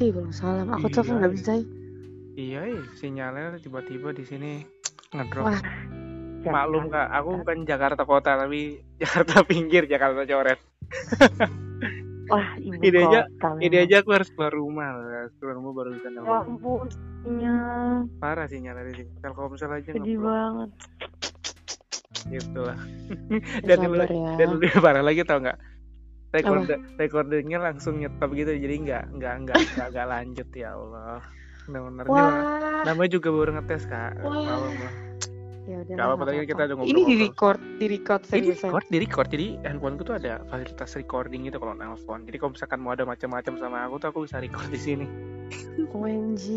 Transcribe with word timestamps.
Waalaikumsalam. 0.00 0.66
Aku 0.70 0.86
Iya. 0.86 0.94
telepon 0.94 1.14
nggak 1.16 1.34
bisa. 1.34 1.52
ya. 1.52 1.64
Iya, 2.38 2.60
iya, 2.68 2.82
sinyalnya 2.94 3.58
tiba-tiba 3.58 4.08
di 4.10 4.22
sini 4.22 4.52
ngedrop. 5.10 5.44
Wah, 5.44 5.60
Maklum 6.40 6.86
kak, 6.86 7.10
aku 7.12 7.30
bukan 7.36 7.66
Jakarta 7.66 8.02
kota 8.04 8.38
tapi 8.38 8.78
Jakarta 9.02 9.42
pinggir, 9.42 9.84
Jakarta 9.84 10.22
coret. 10.22 10.60
Wah, 12.30 12.46
ibu 12.56 12.78
Ini 12.78 12.98
aja-. 13.00 13.26
Ini 13.58 13.66
memang. 13.68 13.82
aja 13.82 13.96
aku 13.98 14.10
harus 14.12 14.28
keluar 14.30 14.52
rumah, 14.52 14.86
harus 14.94 15.32
keluar 15.34 15.56
rumah 15.56 15.72
baru 15.74 15.90
bisa 15.92 16.06
Ya 16.06 16.14
download. 16.14 16.44
ampun, 16.46 16.86
iya. 17.34 17.56
Parah 18.16 18.46
sinyalnya 18.46 18.84
di 18.86 18.94
sini. 18.94 19.10
Telkomsel 19.18 19.72
aja 19.72 19.90
Sedih 19.90 20.16
banget. 20.16 20.70
gitu 22.28 22.60
lah. 22.60 22.78
Ya, 23.64 23.74
Dan 23.74 23.78
ya. 23.88 24.32
dan 24.36 24.48
lebih 24.52 24.70
parah 24.76 25.00
lagi 25.00 25.24
tau 25.24 25.40
nggak? 25.40 25.58
Record 26.28 26.68
recordingnya 27.00 27.56
langsung 27.56 28.04
nyetop 28.04 28.36
gitu, 28.36 28.52
jadi 28.52 28.74
nggak 28.84 29.04
nggak 29.16 29.34
nggak 29.48 29.58
nggak 29.88 30.06
lanjut 30.12 30.48
ya 30.52 30.76
Allah. 30.76 31.24
Wah, 32.08 32.84
namanya 32.84 33.10
juga 33.12 33.28
baru 33.32 33.60
ngetes 33.60 33.84
kak. 33.88 34.20
Wah. 34.24 34.64
Ya 35.68 35.84
udah. 35.84 35.94
Apa-apa, 36.00 36.22
tadi 36.32 36.48
kita 36.48 36.62
udah 36.64 36.76
Ini 36.80 37.02
di 37.04 37.16
record, 37.20 37.60
di 37.76 37.86
record 37.92 38.24
Ini 38.24 38.32
seriusan. 38.32 38.72
record, 38.72 38.84
di 38.88 38.98
record. 39.04 39.28
Jadi 39.28 39.46
handphoneku 39.68 40.02
tuh 40.08 40.16
ada 40.16 40.40
fasilitas 40.48 40.96
recording 40.96 41.44
gitu 41.44 41.60
kalau 41.60 41.76
nelpon. 41.76 42.24
Jadi 42.24 42.36
kalau 42.40 42.56
misalkan 42.56 42.78
mau 42.80 42.96
ada 42.96 43.04
macam-macam 43.04 43.52
sama 43.60 43.84
aku 43.84 43.94
tuh 44.00 44.08
aku 44.08 44.18
bisa 44.24 44.40
record 44.40 44.68
di 44.72 44.80
sini. 44.80 45.06
OMG. 45.92 46.44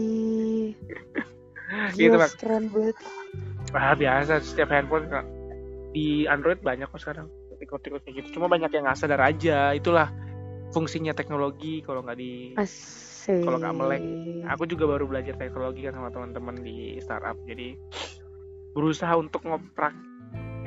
Gitu, 1.96 2.12
Mak. 2.12 2.36
keren 2.36 2.68
banget. 2.68 3.00
Ah 3.72 3.96
biasa 3.96 4.44
setiap 4.44 4.76
handphone. 4.76 5.08
Di 5.96 6.28
Android 6.28 6.60
banyak 6.60 6.92
kok 6.92 7.00
sekarang 7.00 7.32
record-record 7.72 8.04
kayak 8.04 8.16
gitu. 8.20 8.28
Cuma 8.36 8.52
banyak 8.52 8.68
yang 8.76 8.84
nggak 8.84 9.00
sadar 9.00 9.24
aja. 9.24 9.72
Itulah 9.72 10.12
fungsinya 10.76 11.16
teknologi 11.16 11.80
kalau 11.88 12.04
nggak 12.04 12.20
di. 12.20 12.52
Kalau 13.32 13.64
nggak 13.64 13.76
melek, 13.80 14.04
aku 14.50 14.68
juga 14.68 14.98
baru 14.98 15.08
belajar 15.08 15.40
teknologi 15.40 15.88
kan 15.88 15.96
sama 15.96 16.10
teman-teman 16.12 16.58
di 16.60 17.00
startup 17.00 17.38
jadi 17.48 17.78
berusaha 18.76 19.14
untuk 19.16 19.46
ngoprak 19.48 19.94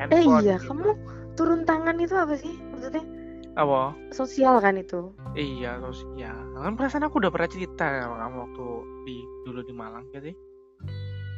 Eh 0.09 0.25
handphone 0.25 0.41
iya, 0.49 0.57
gitu. 0.57 0.73
kamu 0.73 0.91
turun 1.37 1.61
tangan 1.69 1.99
itu 2.01 2.15
apa 2.17 2.35
sih? 2.41 2.57
Maksudnya 2.73 3.05
apa 3.55 3.93
sosial 4.11 4.59
kan 4.59 4.75
itu? 4.81 5.13
iya 5.35 5.79
ya 6.19 6.35
kan 6.59 6.75
perasaan 6.79 7.07
aku 7.07 7.23
udah 7.23 7.31
pernah 7.31 7.51
cerita 7.51 7.87
sama 8.03 8.17
kamu 8.23 8.37
waktu 8.47 8.67
di 9.07 9.17
dulu 9.47 9.61
di 9.67 9.75
Malang 9.75 10.07
gitu 10.15 10.31
sih 10.31 10.37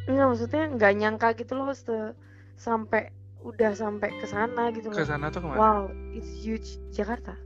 Enggak, 0.06 0.26
maksudnya 0.30 0.62
nggak 0.76 0.92
nyangka 0.96 1.28
gitu 1.34 1.52
loh 1.58 1.72
se- 1.74 2.14
sampai 2.56 3.10
udah 3.38 3.70
sampai 3.72 4.10
ke 4.14 4.24
sana 4.24 4.70
gitu 4.70 4.88
ke 4.88 5.02
sana 5.02 5.28
tuh 5.28 5.40
ke 5.40 5.46
mana 5.46 5.58
Wow, 5.58 5.82
it's 6.10 6.30
huge 6.36 6.80
Jakarta. 6.90 7.36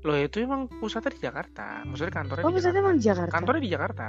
loh 0.00 0.14
itu 0.14 0.38
emang 0.38 0.70
pusatnya 0.72 1.10
di 1.10 1.20
Jakarta 1.20 1.82
maksudnya 1.82 2.14
kantornya 2.14 2.42
Oh, 2.42 2.48
di 2.48 2.54
maksudnya 2.54 2.72
Jakarta 2.72 2.86
emang 2.86 2.96
Jakarta. 3.00 3.32
kantornya 3.32 3.60
di 3.60 3.70
Jakarta 3.70 4.08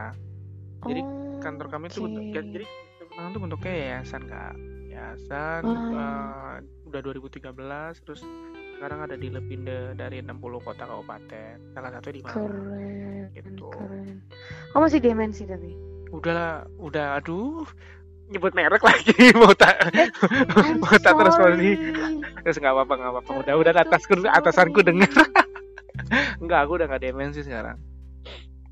jadi 0.83 1.01
Oh, 1.01 1.39
kantor 1.39 1.67
kami 1.67 1.85
tuh 1.87 1.97
oke. 1.97 2.05
bentuk 2.07 2.23
ya, 2.27 2.41
jadi 2.43 2.65
Malang 3.09 3.31
tuh 3.31 3.41
bentuknya 3.41 3.73
yayasan 3.73 4.23
kak 4.23 4.53
yayasan 4.87 5.61
Ah. 5.65 5.89
eh, 5.89 6.55
udah 6.85 6.99
2013 7.01 7.97
terus 7.99 8.21
sekarang 8.73 8.99
ada 9.01 9.15
di 9.15 9.27
lebih 9.27 9.57
de- 9.59 9.93
dari 9.93 10.21
60 10.21 10.37
kota 10.59 10.85
kabupaten 10.85 11.73
salah 11.73 11.89
satu 11.89 12.07
di 12.07 12.21
Malang 12.21 12.37
keren, 12.45 13.33
Gitu. 13.33 13.65
keren. 13.67 14.21
Kamu 14.69 14.81
masih 14.83 14.99
demensi 14.99 15.43
tapi. 15.43 15.73
udah 16.07 16.41
udah 16.77 17.17
aduh 17.17 17.67
nyebut 18.27 18.51
merek 18.51 18.83
lagi 18.83 19.15
mau 19.39 19.55
tak 19.55 19.75
mau 20.83 20.95
tak 20.99 21.13
terus 21.15 21.35
sorry. 21.39 21.71
terus 22.43 22.57
nggak 22.59 22.73
apa-apa 22.75 22.93
nggak 22.99 23.11
apa-apa 23.15 23.31
udah 23.43 23.53
udah 23.55 23.71
atasku 23.75 24.13
atasanku 24.27 24.83
dengar 24.83 25.07
nggak 26.43 26.59
aku 26.59 26.71
udah 26.75 26.87
nggak 26.91 27.03
demensi 27.07 27.41
sekarang 27.43 27.79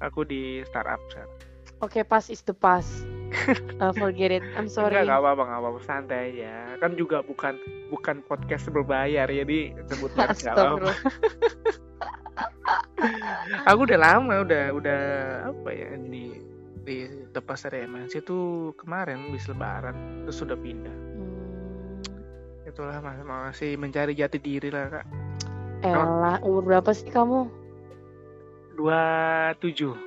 aku 0.03 0.27
di 0.27 0.59
startup 0.67 0.99
sekarang 1.07 1.31
Oke, 1.83 2.07
pass 2.07 2.31
is 2.31 2.39
the 2.47 2.55
pass. 2.55 2.87
Uh, 3.83 3.91
forget 3.99 4.31
it. 4.31 4.39
I'm 4.55 4.71
sorry. 4.71 4.95
Enggak, 4.95 5.11
nggak 5.11 5.19
apa-apa, 5.19 5.43
nggak 5.43 5.59
apa-apa, 5.59 5.79
santai 5.83 6.19
aja. 6.31 6.79
Kan 6.79 6.95
juga 6.95 7.19
bukan 7.19 7.59
bukan 7.91 8.23
podcast 8.23 8.71
berbayar, 8.71 9.27
jadi 9.27 9.75
sebut 9.91 10.15
merek 10.15 10.39
nggak 10.39 10.55
apa-apa. 10.55 10.91
Aku 13.67 13.79
udah 13.83 13.99
lama, 13.99 14.39
udah 14.39 14.71
udah 14.71 15.01
apa 15.51 15.69
ya 15.75 15.99
di 15.99 16.44
di 16.85 17.09
lepas 17.33 17.65
dari 17.65 17.89
MNC 17.89 18.21
itu 18.21 18.71
kemarin 18.77 19.33
bis 19.33 19.49
lebaran 19.49 20.23
terus 20.23 20.37
sudah 20.37 20.53
pindah. 20.53 20.93
Hmm. 20.93 22.69
Itulah 22.69 23.01
mas 23.01 23.19
masih 23.25 23.75
mencari 23.75 24.13
jati 24.13 24.37
diri 24.37 24.69
lah 24.69 25.01
kak. 25.01 25.05
Elah, 25.81 26.37
umur 26.45 26.63
berapa 26.63 26.93
sih 26.93 27.09
kamu? 27.09 27.49
Dua 28.77 29.01
tujuh. 29.59 29.97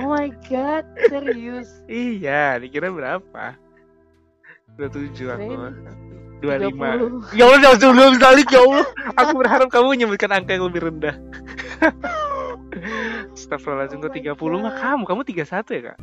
Oh 0.00 0.12
my 0.12 0.28
god, 0.48 0.84
serius. 1.08 1.68
Iya, 1.88 2.60
dikira 2.60 2.92
berapa? 2.92 3.56
Dua 4.76 4.88
tujuh 4.92 5.28
aku. 5.32 5.50
Kirain 5.56 5.76
Dua 6.40 6.56
lima. 6.56 6.96
30. 6.96 7.36
Ya 7.36 7.44
Allah, 7.44 7.58
jangan 7.60 7.76
sebelum 7.76 8.16
balik 8.16 8.48
ya 8.48 8.60
Allah. 8.64 8.86
Aku 9.20 9.32
berharap 9.36 9.68
kamu 9.68 9.86
menyebutkan 9.92 10.32
angka 10.32 10.56
yang 10.56 10.64
lebih 10.72 10.88
rendah. 10.88 11.16
Astagfirullahaladzim, 13.34 13.98
Oh 14.00 14.08
my 14.08 14.60
30 14.60 14.64
mah 14.64 14.74
kamu, 14.78 15.02
kamu 15.06 15.20
31 15.26 15.76
ya 15.76 15.82
kak? 15.92 15.98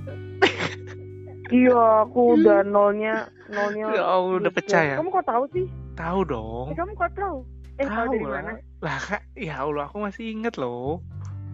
Iya, 1.48 1.80
aku 2.04 2.36
udah 2.36 2.60
nolnya, 2.68 3.32
nolnya. 3.48 3.88
Ya 3.96 4.04
Allah, 4.04 4.36
udah 4.44 4.52
pecah 4.52 4.84
ya? 4.84 4.96
Kamu 5.00 5.16
kok 5.16 5.24
tahu 5.24 5.44
sih? 5.56 5.66
Tahu 5.96 6.20
dong. 6.28 6.66
Eh, 6.70 6.76
kamu 6.76 6.92
kok 6.94 7.12
tahu? 7.16 7.38
Eh, 7.80 7.88
tahu 7.88 8.12
dari 8.12 8.26
lah. 8.28 8.32
mana? 8.44 8.52
Lah 8.84 8.98
kak, 9.00 9.22
ya 9.32 9.64
Allah 9.64 9.88
aku 9.88 10.04
masih 10.04 10.28
inget 10.28 10.60
loh. 10.60 11.00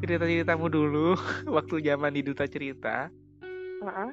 Cerita-ceritamu 0.02 0.66
dulu, 0.68 1.14
waktu 1.56 1.86
zaman 1.86 2.18
di 2.18 2.26
Duta 2.26 2.50
Cerita. 2.50 3.14
Heeh. 3.86 4.10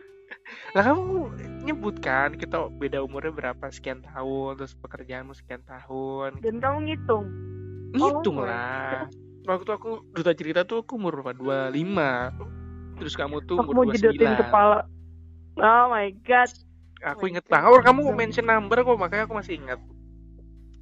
Lah 0.77 0.83
kamu 0.85 1.33
nyebutkan 1.65 2.39
kita 2.39 2.71
beda 2.71 3.03
umurnya 3.03 3.33
berapa 3.33 3.67
sekian 3.73 4.05
tahun, 4.05 4.61
terus 4.61 4.77
pekerjaanmu 4.79 5.33
sekian 5.33 5.65
tahun. 5.65 6.39
Dan 6.45 6.61
kamu 6.61 6.93
ngitung. 6.93 7.27
Ngitung 7.91 8.37
Oh, 8.39 8.47
lah. 8.47 9.09
Waktu 9.41 9.71
aku 9.73 9.91
Duta 10.13 10.33
Cerita 10.37 10.63
tuh 10.65 10.85
aku 10.85 11.01
umur 11.01 11.21
berapa? 11.21 11.33
25. 11.33 13.01
Terus 13.01 13.15
kamu 13.17 13.37
tuh 13.49 13.57
Aku 13.57 13.73
mau 13.73 13.89
umur 13.89 13.97
jedotin 13.97 14.37
29. 14.37 14.41
kepala. 14.45 14.79
Oh 15.57 15.85
my 15.89 16.09
god. 16.23 16.51
Aku 17.01 17.25
Oh 17.25 17.29
inget 17.29 17.45
God. 17.49 17.53
banget. 17.53 17.69
Oh, 17.73 17.81
kamu 17.81 18.01
mention 18.13 18.47
number 18.47 18.77
kok, 18.81 18.99
makanya 19.01 19.25
aku 19.25 19.35
masih 19.35 19.57
ingat. 19.57 19.81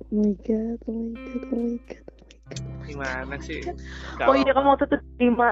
Oh 0.09 0.15
my 0.15 0.33
god, 0.43 0.79
oh 0.89 0.95
my 0.95 1.15
god, 1.15 1.43
oh 1.47 1.59
my 1.59 1.79
god. 1.87 2.05
Gimana 2.89 3.37
sih? 3.39 3.61
Oh 4.25 4.35
iya, 4.35 4.51
kamu 4.51 4.67
waktu 4.75 4.85
itu 4.89 4.99
lima. 5.21 5.51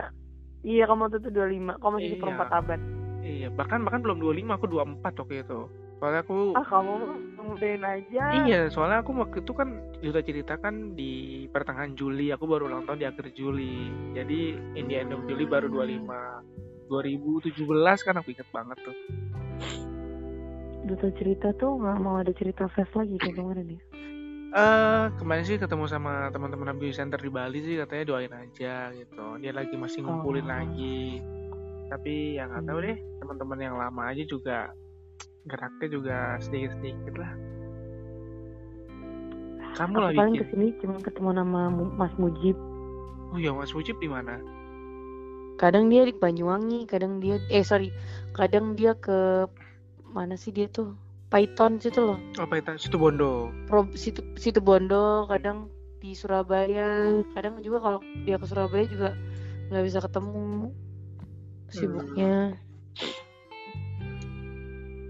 Iya, 0.66 0.84
kamu 0.90 1.00
waktu 1.06 1.18
itu 1.22 1.30
25. 1.30 1.78
Kamu 1.78 1.92
masih 1.94 2.08
di 2.08 2.10
Iya. 2.10 2.22
perempat 2.22 2.48
abad. 2.50 2.80
Iya, 3.22 3.48
bahkan 3.52 3.80
bahkan 3.82 4.00
belum 4.02 4.18
25, 4.18 4.54
aku 4.54 4.66
24 4.66 5.14
waktu 5.22 5.34
itu. 5.46 5.60
Soalnya 5.96 6.20
aku 6.20 6.52
Ah, 6.52 6.60
kamu 6.62 6.92
mudahin 7.40 7.80
aja. 7.80 8.24
Iya, 8.44 8.60
soalnya 8.68 9.00
aku 9.00 9.16
waktu 9.16 9.40
itu 9.40 9.52
kan 9.52 9.68
sudah 9.96 10.20
ceritakan 10.20 10.92
di 10.92 11.12
pertengahan 11.48 11.96
Juli, 11.96 12.28
aku 12.28 12.44
baru 12.44 12.68
ulang 12.68 12.84
tahun 12.84 13.00
di 13.00 13.06
akhir 13.06 13.32
Juli. 13.32 13.88
Jadi 14.12 14.40
in 14.76 14.84
the 14.86 14.96
end 14.98 15.10
of 15.10 15.24
Juli 15.24 15.44
baru 15.44 15.66
25. 15.66 16.44
2017 16.86 17.56
kan 17.98 18.14
aku 18.14 18.28
inget 18.30 18.48
banget 18.50 18.78
tuh. 18.78 18.96
Duta 20.86 21.08
cerita 21.12 21.50
tuh 21.52 21.80
nggak 21.80 21.98
mau 21.98 22.20
ada 22.20 22.30
cerita 22.30 22.68
fest 22.68 22.94
lagi 22.94 23.18
kayak 23.18 23.34
kemarin 23.34 23.74
ya. 23.74 23.80
Eh, 24.46 25.04
kemarin 25.18 25.42
sih 25.42 25.58
ketemu 25.58 25.84
sama 25.84 26.30
teman-teman 26.30 26.78
Beauty 26.78 26.94
Center 26.94 27.18
di 27.18 27.26
Bali 27.26 27.58
sih 27.58 27.74
katanya 27.76 28.04
doain 28.06 28.30
aja 28.30 28.94
gitu. 28.94 29.26
Dia 29.36 29.50
lagi 29.50 29.74
masih 29.74 30.00
ngumpulin 30.00 30.46
Oh. 30.46 30.52
lagi. 30.52 31.18
Tapi 31.86 32.38
yang 32.38 32.52
nggak 32.52 32.64
tahu 32.64 32.78
deh, 32.80 32.96
teman-teman 33.18 33.58
yang 33.58 33.74
lama 33.74 34.02
aja 34.06 34.22
juga 34.22 34.70
geraknya 35.46 35.88
juga 35.88 36.16
sedikit-sedikit 36.42 37.14
lah. 37.18 37.32
Kamu 39.76 39.94
lagi 40.00 40.16
paling 40.16 40.36
ke 40.40 40.44
sini 40.50 40.66
cuma 40.80 40.96
ketemu 41.04 41.30
nama 41.36 41.68
Mas 41.70 42.14
Mujib. 42.16 42.56
Oh 43.30 43.38
ya 43.38 43.52
Mas 43.52 43.70
Mujib 43.76 44.00
di 44.00 44.08
mana? 44.08 44.40
Kadang 45.56 45.88
dia 45.88 46.04
di 46.04 46.12
Banyuwangi, 46.12 46.84
kadang 46.88 47.20
dia 47.20 47.40
eh 47.48 47.64
sorry, 47.64 47.92
kadang 48.36 48.76
dia 48.76 48.96
ke 48.96 49.48
mana 50.12 50.36
sih 50.36 50.52
dia 50.52 50.68
tuh? 50.68 50.96
Python 51.28 51.76
situ 51.82 52.00
loh. 52.00 52.18
Apa 52.38 52.62
itu? 52.62 52.72
Situ 52.78 52.96
Bondo. 52.96 53.50
Pro, 53.66 53.84
situ 53.98 54.22
situ 54.38 54.62
Bondo, 54.62 55.26
kadang 55.28 55.68
di 56.00 56.14
Surabaya, 56.14 57.20
kadang 57.34 57.60
juga 57.60 57.82
kalau 57.82 58.00
dia 58.24 58.36
ke 58.38 58.46
Surabaya 58.46 58.84
juga 58.88 59.10
nggak 59.68 59.84
bisa 59.84 59.98
ketemu 60.00 60.70
sibuknya. 61.68 62.54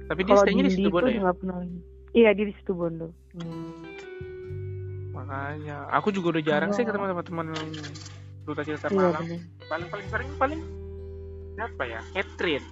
Tapi 0.07 0.21
dia 0.23 0.35
stay-nya 0.39 0.65
di 0.67 0.73
situ 0.75 0.89
itu 0.89 0.95
Bondo 0.95 1.11
ya? 1.11 1.33
pernah 1.35 1.57
lagi. 1.63 1.79
Iya, 2.15 2.31
dia 2.33 2.47
di 2.47 2.55
situ 2.55 2.73
Bondo. 2.73 3.09
Makanya, 5.13 5.91
aku 5.91 6.09
juga 6.15 6.39
udah 6.39 6.43
jarang 6.47 6.71
sih 6.71 6.87
ketemu 6.87 7.11
sama 7.11 7.23
teman 7.27 7.47
duta 8.47 8.63
cerita 8.63 8.87
Iya 8.89 9.11
malam. 9.11 9.23
bener. 9.27 9.41
Paling 9.67 9.89
paling 9.91 10.09
sering 10.09 10.31
paling 10.39 10.61
siapa 11.59 11.83
ya? 11.85 12.01
Catherine. 12.15 12.67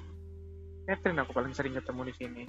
Catherine 0.87 1.19
aku 1.19 1.33
paling 1.35 1.53
sering 1.53 1.75
ketemu 1.75 2.01
di 2.07 2.15
sini. 2.15 2.43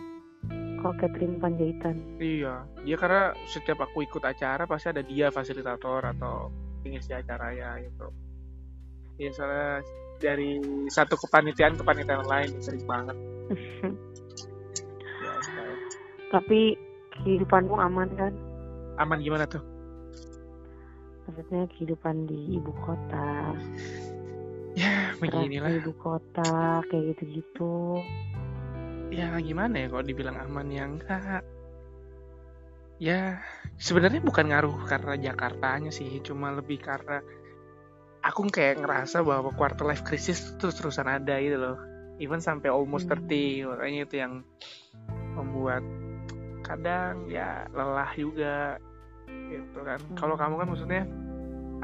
Kalau 0.77 0.93
Catherine 1.01 1.41
Panjaitan. 1.41 1.95
Iya, 2.21 2.61
dia 2.85 2.97
karena 3.01 3.33
setiap 3.49 3.81
aku 3.81 4.05
ikut 4.05 4.21
acara 4.21 4.69
pasti 4.69 4.93
ada 4.93 5.01
dia 5.01 5.33
fasilitator 5.33 6.13
atau 6.13 6.53
pengisi 6.85 7.09
acara 7.09 7.49
ya 7.57 7.81
gitu. 7.81 8.13
Iya 9.17 9.31
soalnya 9.33 9.81
dari 10.21 10.61
satu 10.93 11.17
kepanitiaan 11.17 11.73
ke 11.73 11.81
kepanitiaan 11.81 12.27
lain 12.29 12.49
sering 12.61 12.85
banget 12.85 13.17
ya. 13.17 13.89
Tapi 16.31 16.75
kehidupanmu 17.15 17.75
aman 17.79 18.09
kan? 18.15 18.33
aman 18.95 19.19
gimana 19.19 19.45
tuh 19.45 19.63
Maksudnya 21.25 21.65
kehidupan 21.73 22.29
di 22.29 22.61
ibu 22.61 22.69
kota, 22.85 23.57
ya 24.77 25.09
beginilah 25.17 25.73
di 25.73 25.81
ibu 25.81 25.91
kota, 25.97 26.85
kayak 26.85 27.17
gitu-gitu. 27.17 27.97
ya 29.09 29.33
gimana 29.41 29.85
ya 29.85 29.87
kalau 29.89 30.03
dibilang 30.05 30.37
aman 30.37 30.67
ya 30.69 30.83
enggak 30.85 31.41
ya 33.01 33.39
sebenarnya 33.79 34.21
bukan 34.23 34.51
ngaruh 34.51 34.85
karena 34.87 35.13
Jakartanya 35.19 35.91
sih 35.91 36.19
cuma 36.21 36.51
lebih 36.51 36.79
karena 36.79 37.19
aku 38.23 38.47
kayak 38.49 38.81
ngerasa 38.81 39.21
bahwa 39.21 39.51
quarter 39.53 39.85
life 39.87 40.01
crisis 40.03 40.55
terus 40.57 40.77
terusan 40.79 41.07
ada 41.07 41.37
gitu 41.39 41.57
loh 41.59 41.77
even 42.17 42.39
sampai 42.39 42.71
almost 42.71 43.07
Hmm. 43.07 43.19
30 43.19 43.67
makanya 43.67 43.99
itu 44.07 44.15
yang 44.19 44.33
membuat 45.35 45.83
kadang 46.65 47.29
ya 47.29 47.69
lelah 47.71 48.09
juga 48.17 48.81
gitu 49.29 49.79
kan 49.85 50.01
kalau 50.17 50.33
kamu 50.33 50.65
kan 50.65 50.67
maksudnya 50.73 51.03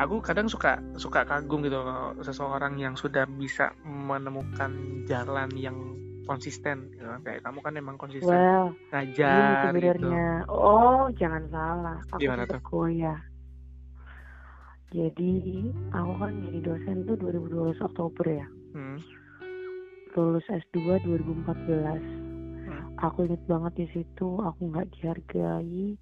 aku 0.01 0.18
kadang 0.25 0.50
suka 0.50 0.81
suka 0.98 1.22
kagum 1.25 1.62
gitu 1.62 1.78
kalau 1.78 2.18
seseorang 2.25 2.78
yang 2.81 2.98
sudah 2.98 3.30
bisa 3.38 3.69
menemukan 3.86 4.74
jalan 5.06 5.50
yang 5.54 5.78
konsisten 6.25 6.89
gitu 6.95 7.06
kan. 7.06 7.19
kayak 7.25 7.42
kamu 7.44 7.60
kan 7.62 7.74
emang 7.78 7.98
konsisten 7.98 8.31
Well, 8.31 8.74
Iya 8.94 9.12
ngajar 9.12 9.74
gitu. 9.75 10.07
Oh, 10.48 11.10
jangan 11.18 11.44
salah. 11.51 11.98
Aku 12.13 12.22
Gimana 12.22 12.45
sempet 12.48 12.63
goyah. 12.63 13.19
Jadi, 14.92 15.72
aku 15.95 16.13
kan 16.19 16.36
jadi 16.36 16.60
dosen 16.68 17.07
tuh 17.07 17.16
2012 17.16 17.80
Oktober 17.80 18.25
ya. 18.28 18.48
Hmm. 18.75 19.00
Lulus 20.19 20.44
S2 20.51 21.00
2014. 21.07 22.31
Hmm. 23.01 23.07
Aku 23.09 23.25
inget 23.25 23.42
banget 23.50 23.74
di 23.81 23.86
situ, 23.98 24.30
aku 24.38 24.62
nggak 24.69 24.94
dihargai. 24.94 25.98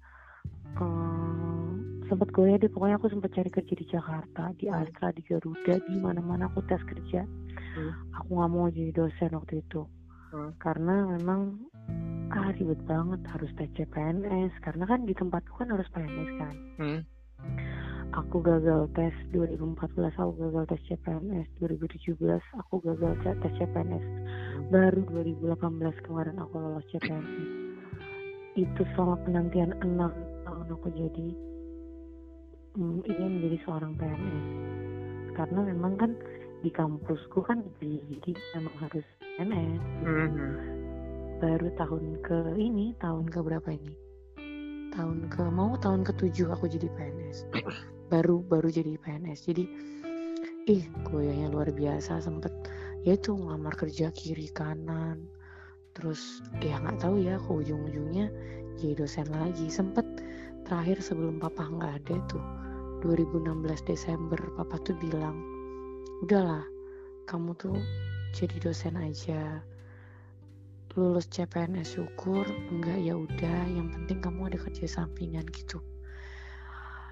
Ehm, 0.76 2.04
sempet 2.12 2.28
goyah 2.36 2.60
deh, 2.60 2.68
pokoknya 2.68 3.00
aku 3.00 3.08
sempet 3.08 3.32
cari 3.32 3.48
kerja 3.48 3.74
di 3.74 3.86
Jakarta, 3.88 4.52
di 4.60 4.68
Astra, 4.68 5.08
di 5.16 5.24
Garuda, 5.24 5.80
di 5.80 5.96
mana-mana 5.96 6.52
aku 6.52 6.60
tes 6.68 6.84
kerja. 6.84 7.24
Hmm. 7.24 7.92
Aku 8.20 8.36
nggak 8.36 8.50
mau 8.52 8.68
jadi 8.68 8.92
dosen 8.92 9.32
waktu 9.32 9.64
itu. 9.64 9.88
Hmm. 10.30 10.52
Karena 10.60 11.08
memang 11.16 11.56
ah 12.30 12.54
ribet 12.54 12.78
banget 12.86 13.20
harus 13.26 13.50
tes 13.58 13.66
CPNS 13.74 14.54
karena 14.62 14.86
kan 14.86 15.02
di 15.02 15.10
tempatku 15.10 15.50
kan 15.58 15.68
harus 15.74 15.90
PNS 15.90 16.30
kan 16.38 16.54
Hmm. 16.78 17.00
Aku 18.10 18.42
gagal 18.42 18.90
tes 18.98 19.14
2014 19.30 20.18
aku 20.18 20.32
gagal 20.34 20.64
tes 20.74 20.82
CPNS 20.90 21.46
2017 21.62 22.18
aku 22.58 22.74
gagal 22.82 23.12
tes 23.22 23.52
CPNS 23.54 24.06
baru 24.74 25.06
2018 25.06 26.04
kemarin 26.06 26.36
aku 26.42 26.54
lolos 26.58 26.86
CPNS 26.90 27.50
itu 28.58 28.82
selama 28.98 29.14
penantian 29.22 29.78
6 29.78 29.94
tahun 30.42 30.66
aku 30.74 30.88
jadi 30.90 31.28
mm, 32.74 32.98
ingin 33.06 33.30
menjadi 33.38 33.58
seorang 33.62 33.94
PNS 33.94 34.46
karena 35.38 35.60
memang 35.70 35.94
kan 35.94 36.10
di 36.60 36.70
kampusku 36.74 37.40
kan 37.46 37.62
jadi 37.78 38.30
memang 38.58 38.74
harus 38.82 39.06
PNS 39.38 39.80
Mhm. 40.02 40.52
baru 41.40 41.68
tahun 41.78 42.04
ke 42.20 42.38
ini 42.60 42.92
tahun 43.00 43.32
ke 43.32 43.38
berapa 43.40 43.70
ini? 43.72 43.94
Tahun 44.90 45.30
ke 45.32 45.42
mau 45.54 45.72
tahun 45.78 46.02
ketujuh 46.04 46.50
aku 46.52 46.66
jadi 46.68 46.90
PNS 46.92 47.38
baru 48.10 48.42
baru 48.42 48.66
jadi 48.68 48.98
PNS 48.98 49.46
jadi 49.46 49.64
ih 50.66 50.84
goyahnya 51.06 51.48
luar 51.48 51.70
biasa 51.70 52.18
sempet 52.18 52.52
ya 53.06 53.16
itu 53.16 53.32
ngelamar 53.32 53.74
kerja 53.78 54.12
kiri 54.12 54.50
kanan. 54.52 55.30
Terus 55.96 56.44
ya 56.62 56.78
nggak 56.78 57.02
tahu 57.02 57.22
ya 57.22 57.40
ke 57.40 57.50
ujung-ujungnya 57.50 58.28
jadi 58.78 58.94
dosen 58.98 59.26
lagi. 59.32 59.66
Sempet 59.72 60.04
terakhir 60.68 61.00
sebelum 61.00 61.40
papa 61.40 61.66
nggak 61.66 61.92
ada 62.04 62.16
tuh 62.28 62.44
2016 63.06 63.88
Desember 63.88 64.38
papa 64.58 64.76
tuh 64.84 64.94
bilang 65.00 65.40
udahlah 66.20 66.62
kamu 67.24 67.56
tuh 67.56 67.78
jadi 68.36 68.56
dosen 68.60 68.98
aja. 69.00 69.62
Lulus 70.98 71.30
CPNS 71.30 71.94
syukur 71.94 72.42
enggak 72.74 72.98
ya 72.98 73.14
udah 73.14 73.58
yang 73.70 73.94
penting 73.94 74.18
kamu 74.18 74.50
ada 74.50 74.58
kerja 74.58 74.90
sampingan 74.90 75.46
gitu 75.54 75.78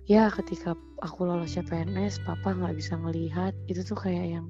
ya 0.09 0.33
ketika 0.33 0.73
aku 1.05 1.29
lolos 1.29 1.53
CPNS 1.53 2.25
papa 2.25 2.57
nggak 2.57 2.75
bisa 2.81 2.97
ngelihat. 2.97 3.53
Itu 3.69 3.85
tuh 3.85 4.01
kayak 4.01 4.41
yang 4.41 4.47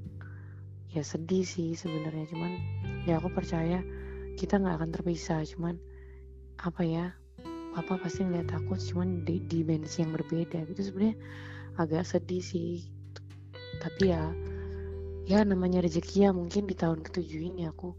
ya 0.89 1.03
sedih 1.03 1.43
sih 1.43 1.75
sebenarnya. 1.75 2.31
Cuman 2.31 2.51
ya 3.03 3.19
aku 3.19 3.27
percaya 3.29 3.83
kita 4.39 4.55
nggak 4.55 4.79
akan 4.79 4.89
terpisah. 4.95 5.43
Cuman 5.43 5.75
apa 6.63 6.81
ya 6.81 7.05
papa 7.75 7.99
pasti 7.99 8.23
ngeliat 8.23 8.49
aku 8.55 8.79
cuman 8.79 9.27
di 9.27 9.43
dimensi 9.43 9.99
yang 9.99 10.15
berbeda. 10.15 10.63
Gitu 10.63 10.89
sebenarnya 10.89 11.19
agak 11.75 12.07
sedih 12.07 12.41
sih. 12.41 12.87
Tapi 13.83 14.15
ya 14.15 14.31
ya 15.27 15.43
namanya 15.43 15.83
rezeki 15.83 16.25
ya 16.25 16.31
mungkin 16.31 16.65
di 16.65 16.73
tahun 16.73 17.03
ketujuh 17.03 17.53
ini 17.53 17.67
aku 17.67 17.93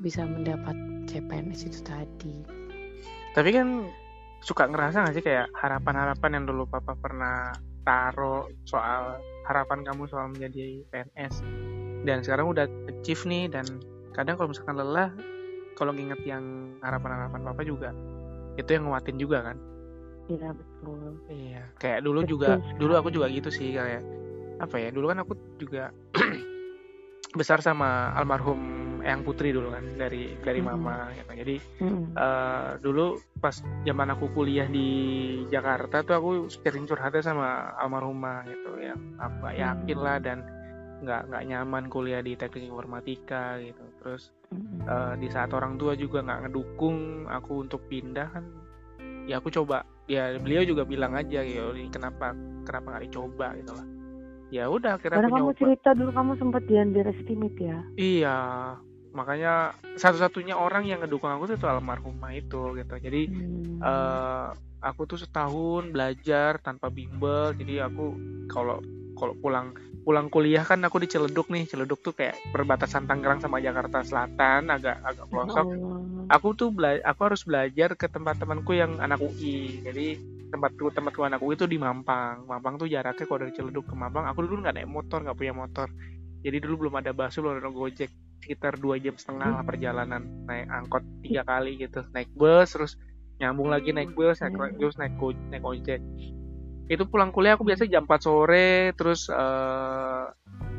bisa 0.00 0.24
mendapat 0.24 0.74
CPNS 1.12 1.68
itu 1.68 1.80
tadi. 1.84 2.40
Tapi 3.36 3.52
kan 3.52 3.84
suka 4.46 4.70
ngerasa 4.70 5.02
gak 5.02 5.14
sih 5.18 5.24
kayak 5.26 5.50
harapan-harapan 5.58 6.38
yang 6.38 6.44
dulu 6.46 6.70
papa 6.70 6.94
pernah 6.94 7.50
taruh 7.82 8.46
soal 8.62 9.18
harapan 9.42 9.82
kamu 9.82 10.06
soal 10.06 10.30
menjadi 10.30 10.86
PNS 10.86 11.42
dan 12.06 12.22
sekarang 12.22 12.54
udah 12.54 12.70
achieve 12.86 13.26
nih 13.26 13.50
dan 13.50 13.66
kadang 14.14 14.38
kalau 14.38 14.54
misalkan 14.54 14.78
lelah 14.78 15.10
kalau 15.74 15.90
nginget 15.90 16.22
yang 16.22 16.78
harapan-harapan 16.78 17.42
papa 17.42 17.62
juga 17.66 17.90
itu 18.54 18.70
yang 18.70 18.88
nguatin 18.88 19.18
juga 19.18 19.52
kan? 19.52 19.58
Iya 20.30 20.48
betul. 20.54 21.20
Iya 21.26 21.62
kayak 21.82 22.00
dulu 22.06 22.22
Betul 22.22 22.30
juga 22.38 22.50
dulu 22.78 22.92
aku 22.94 23.08
juga 23.10 23.26
gitu 23.26 23.50
sih 23.50 23.74
kayak 23.74 24.02
apa 24.62 24.76
ya 24.78 24.88
dulu 24.94 25.10
kan 25.10 25.26
aku 25.26 25.34
juga 25.58 25.90
besar 27.38 27.58
sama 27.66 28.14
almarhum 28.14 28.85
Eyang 29.06 29.22
Putri 29.22 29.54
dulu 29.54 29.70
kan 29.70 29.86
dari 29.94 30.34
dari 30.42 30.58
Mhm. 30.58 30.66
mama 30.66 31.14
gitu. 31.14 31.30
jadi 31.30 31.56
Mm-mm. 31.78 32.04
eh 32.12 32.70
dulu 32.82 33.06
pas 33.38 33.54
zaman 33.86 34.08
aku 34.10 34.26
kuliah 34.34 34.66
di 34.66 34.88
Jakarta 35.46 36.02
tuh 36.02 36.14
aku 36.18 36.30
sering 36.50 36.84
curhatnya 36.84 37.22
sama 37.22 37.70
almarhumah 37.78 38.42
gitu 38.50 38.74
ya 38.82 38.98
gak 39.16 39.54
yakin 39.54 39.98
lah 40.02 40.18
dan 40.18 40.38
nggak 40.96 41.28
nggak 41.28 41.44
nyaman 41.46 41.84
kuliah 41.86 42.24
di 42.24 42.34
teknik 42.34 42.66
informatika 42.66 43.60
gitu 43.60 43.84
terus 44.00 44.32
Mm-mm. 44.50 44.80
eh, 44.82 45.14
di 45.20 45.28
saat 45.28 45.52
orang 45.52 45.76
tua 45.76 45.92
juga 45.94 46.24
nggak 46.24 46.48
ngedukung 46.48 47.28
aku 47.28 47.62
untuk 47.62 47.84
pindah 47.86 48.26
kan 48.32 48.44
ya 49.28 49.38
aku 49.38 49.52
coba 49.52 49.84
ya 50.06 50.34
beliau 50.40 50.62
juga 50.64 50.88
bilang 50.88 51.12
aja 51.12 51.42
gitu 51.42 51.74
kenapa 51.92 52.32
kenapa 52.64 52.86
nggak 52.96 53.04
dicoba 53.10 53.46
gitu 53.60 53.72
lah 53.76 53.86
ya 54.48 54.70
udah 54.70 54.94
akhirnya 54.96 55.18
Karena 55.18 55.28
aku 55.28 55.34
kamu 55.36 55.42
nyoba 55.50 55.58
cerita 55.58 55.88
dulu 55.92 56.10
kamu 56.14 56.32
sempat 56.38 56.62
di 56.64 56.74
underestimate 56.78 57.58
ya. 57.58 57.78
iya 57.98 58.38
makanya 59.16 59.72
satu-satunya 59.96 60.54
orang 60.54 60.84
yang 60.84 61.00
ngedukung 61.00 61.32
aku 61.32 61.48
tuh 61.56 61.66
almarhumah 61.66 62.36
itu 62.36 62.76
gitu. 62.76 62.94
Jadi 63.00 63.22
Hmm. 63.32 63.80
eh 63.80 64.46
aku 64.84 65.08
tuh 65.08 65.18
setahun 65.18 65.88
belajar 65.90 66.60
tanpa 66.60 66.92
bimbel. 66.92 67.56
Jadi 67.56 67.80
aku 67.80 68.14
kalau 68.46 68.78
kalau 69.16 69.32
pulang 69.40 69.72
pulang 70.06 70.30
kuliah 70.30 70.62
kan 70.62 70.78
aku 70.86 71.02
di 71.02 71.08
Ciledug 71.10 71.48
nih. 71.50 71.66
Ciledug 71.66 71.98
tuh 72.04 72.14
kayak 72.14 72.36
perbatasan 72.54 73.08
Tangerang 73.10 73.42
sama 73.42 73.58
Jakarta 73.58 74.04
Selatan 74.04 74.70
agak 74.70 75.02
agak 75.02 75.26
pelosok. 75.32 75.66
Allah. 75.66 75.98
aku 76.26 76.48
tuh 76.58 76.68
bela 76.74 76.98
aku 77.02 77.20
harus 77.26 77.42
belajar 77.42 77.94
ke 77.94 78.06
tempat 78.10 78.38
temanku 78.38 78.74
yang 78.74 78.98
anak 78.98 79.22
UI 79.22 79.78
jadi 79.86 80.18
tempatku 80.50 80.90
tempatku 80.94 81.22
anak 81.26 81.42
UI 81.42 81.58
itu 81.58 81.66
di 81.66 81.78
Mampang. 81.78 82.46
Mampang 82.46 82.78
tuh 82.78 82.86
jaraknya 82.86 83.26
kalau 83.26 83.40
dari 83.42 83.52
Ciledug 83.56 83.86
ke 83.88 83.94
Mampang 83.98 84.30
aku 84.30 84.46
dulu 84.46 84.62
nggak 84.62 84.76
naik 84.78 84.90
motor 84.90 85.26
nggak 85.26 85.38
punya 85.38 85.54
motor. 85.56 85.90
Jadi 86.46 86.56
dulu 86.62 86.86
belum 86.86 86.94
ada 87.02 87.10
busway 87.10 87.42
belum 87.42 87.58
ada 87.58 87.70
gojek 87.74 88.10
sekitar 88.46 88.78
dua 88.78 88.96
jam 88.96 89.18
setengah 89.18 89.58
lah 89.58 89.64
perjalanan 89.66 90.22
naik 90.46 90.70
angkot 90.70 91.02
tiga 91.20 91.42
kali 91.42 91.74
gitu. 91.76 92.06
Naik 92.14 92.30
bus 92.32 92.70
terus 92.70 92.94
nyambung 93.36 93.68
lagi 93.68 93.90
naik 93.90 94.14
bus 94.14 94.38
naik 94.38 94.54
Hmm. 94.54 94.78
terus 94.78 94.94
naik 94.94 95.18
go, 95.18 95.34
naik 95.50 95.66
ojek. 95.66 96.00
Itu 96.86 97.10
pulang 97.10 97.34
kuliah 97.34 97.58
aku 97.58 97.66
biasa 97.66 97.90
jam 97.90 98.06
4 98.06 98.22
sore 98.22 98.94
terus 98.94 99.26
eh, 99.26 100.24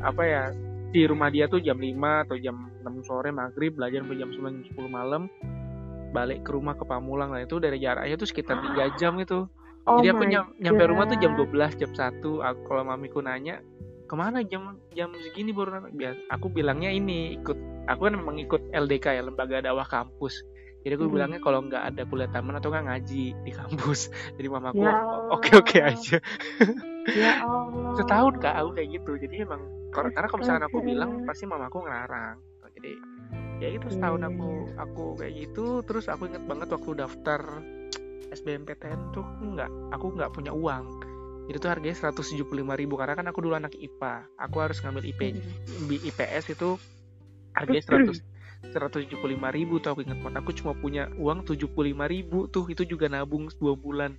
apa 0.00 0.22
ya 0.24 0.48
di 0.88 1.04
rumah 1.04 1.28
dia 1.28 1.44
tuh 1.46 1.60
jam 1.60 1.76
5 1.76 2.24
atau 2.24 2.40
jam 2.40 2.72
6 2.80 3.04
sore 3.04 3.28
maghrib 3.28 3.76
belajar 3.76 4.00
sampai 4.00 4.16
jam 4.16 4.32
9 4.32 4.72
10 4.72 4.88
malam. 4.88 5.28
Balik 6.08 6.48
ke 6.48 6.56
rumah 6.56 6.72
ke 6.72 6.88
Pamulang 6.88 7.36
lah 7.36 7.44
itu 7.44 7.60
dari 7.60 7.76
jaraknya 7.76 8.16
tuh 8.16 8.24
sekitar 8.24 8.64
3 8.64 8.96
jam 8.96 9.20
itu. 9.20 9.44
Oh 9.84 10.00
jadi 10.00 10.16
aku 10.16 10.24
nyam- 10.24 10.52
nyampe 10.56 10.82
rumah 10.88 11.04
tuh 11.04 11.20
jam 11.20 11.36
God. 11.36 11.52
12 11.52 11.76
jam 11.76 11.92
1 11.92 12.40
aku 12.40 12.60
kalau 12.64 12.82
mamiku 12.88 13.20
nanya 13.20 13.60
ke 14.08 14.14
mana 14.16 14.40
jam 14.42 14.80
jam 14.90 15.12
segini 15.14 15.52
baru 15.52 15.78
nanya?" 15.78 15.92
biar 15.92 16.14
aku 16.32 16.48
bilangnya 16.48 16.88
ini 16.90 17.36
ikut 17.36 17.58
aku 17.86 18.00
kan 18.08 18.14
memang 18.16 18.40
ikut 18.40 18.72
LDK 18.72 19.06
ya 19.14 19.22
lembaga 19.22 19.60
dakwah 19.60 19.84
kampus 19.84 20.40
jadi 20.82 20.94
aku 20.96 21.04
Mm-mm. 21.04 21.14
bilangnya 21.14 21.40
kalau 21.44 21.60
nggak 21.60 21.84
ada 21.92 22.02
kuliah 22.08 22.30
taman 22.32 22.56
atau 22.56 22.70
nggak 22.72 22.86
ngaji 22.88 23.24
di 23.36 23.52
kampus 23.52 24.08
jadi 24.40 24.48
mamaku 24.48 24.80
Ya 24.80 24.94
oke 25.30 25.50
oke 25.60 25.78
aja 25.78 26.16
Ya 27.08 27.32
Allah. 27.44 27.92
setahun 27.96 28.34
kak 28.40 28.54
aku 28.56 28.70
kayak 28.74 28.88
gitu 28.96 29.10
jadi 29.20 29.44
emang 29.44 29.62
Karena 29.88 30.28
kalau 30.28 30.40
misalkan 30.44 30.64
aku 30.68 30.78
bilang 30.84 31.10
pasti 31.24 31.48
mamaku 31.48 31.80
ngelarang. 31.80 32.36
Jadi 32.76 32.92
ya 33.58 33.68
itu 33.74 33.88
setahun 33.90 34.20
Iya, 34.22 34.28
aku 34.30 34.48
iya. 34.52 34.74
aku 34.78 35.04
kayak 35.18 35.34
gitu 35.34 35.66
terus 35.82 36.06
aku 36.06 36.28
inget 36.30 36.44
banget 36.46 36.68
waktu 36.70 36.90
daftar 36.94 37.40
SBMPTN 38.30 39.00
tuh 39.10 39.24
nggak 39.24 39.66
aku 39.90 40.06
nggak 40.14 40.30
punya 40.30 40.52
uang 40.52 40.84
jadi 41.48 41.56
tuh 41.64 41.70
harganya 41.72 41.96
175.000 41.96 42.44
ribu 42.76 42.94
karena 43.00 43.16
kan 43.16 43.26
aku 43.32 43.40
dulu 43.40 43.56
anak 43.56 43.72
IPA 43.72 44.28
aku 44.36 44.56
harus 44.60 44.84
ngambil 44.84 45.04
IP 45.08 45.20
Hmm. 45.32 45.88
IPS 45.88 46.52
itu 46.52 46.76
harganya 47.56 47.82
100 47.82 48.20
175.000 48.58 49.38
ribu 49.54 49.78
tuh 49.78 49.94
aku 49.94 50.02
banget. 50.02 50.34
Aku 50.34 50.50
cuma 50.50 50.74
punya 50.74 51.06
uang 51.14 51.46
75.000 51.46 51.94
ribu 52.10 52.50
tuh. 52.50 52.66
Itu 52.66 52.82
juga 52.82 53.06
nabung 53.06 53.46
dua 53.62 53.78
bulan. 53.78 54.18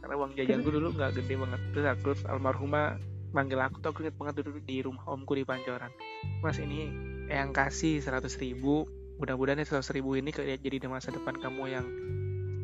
Karena 0.00 0.14
uang 0.16 0.32
jajanku 0.36 0.68
dulu 0.72 0.88
nggak 0.96 1.20
gede 1.20 1.34
banget. 1.36 1.60
Terus 1.76 1.86
aku 1.92 2.08
almarhumah 2.28 2.96
manggil 3.36 3.60
aku 3.60 3.84
tuh 3.84 3.90
aku 3.92 4.06
inget 4.06 4.16
banget 4.16 4.40
dulu 4.40 4.60
di 4.62 4.80
rumah 4.80 5.04
omku 5.04 5.36
di 5.36 5.44
Pancoran. 5.44 5.92
Mas 6.40 6.56
ini 6.60 6.88
yang 7.28 7.52
kasih 7.52 8.00
100 8.00 8.24
ribu 8.40 8.88
mudah-mudahan 9.20 9.62
100 9.62 9.84
ribu 9.94 10.16
ini 10.16 10.32
kayak 10.32 10.64
jadi 10.64 10.76
di 10.80 10.88
masa 10.88 11.12
depan 11.12 11.36
kamu 11.36 11.62
yang 11.68 11.86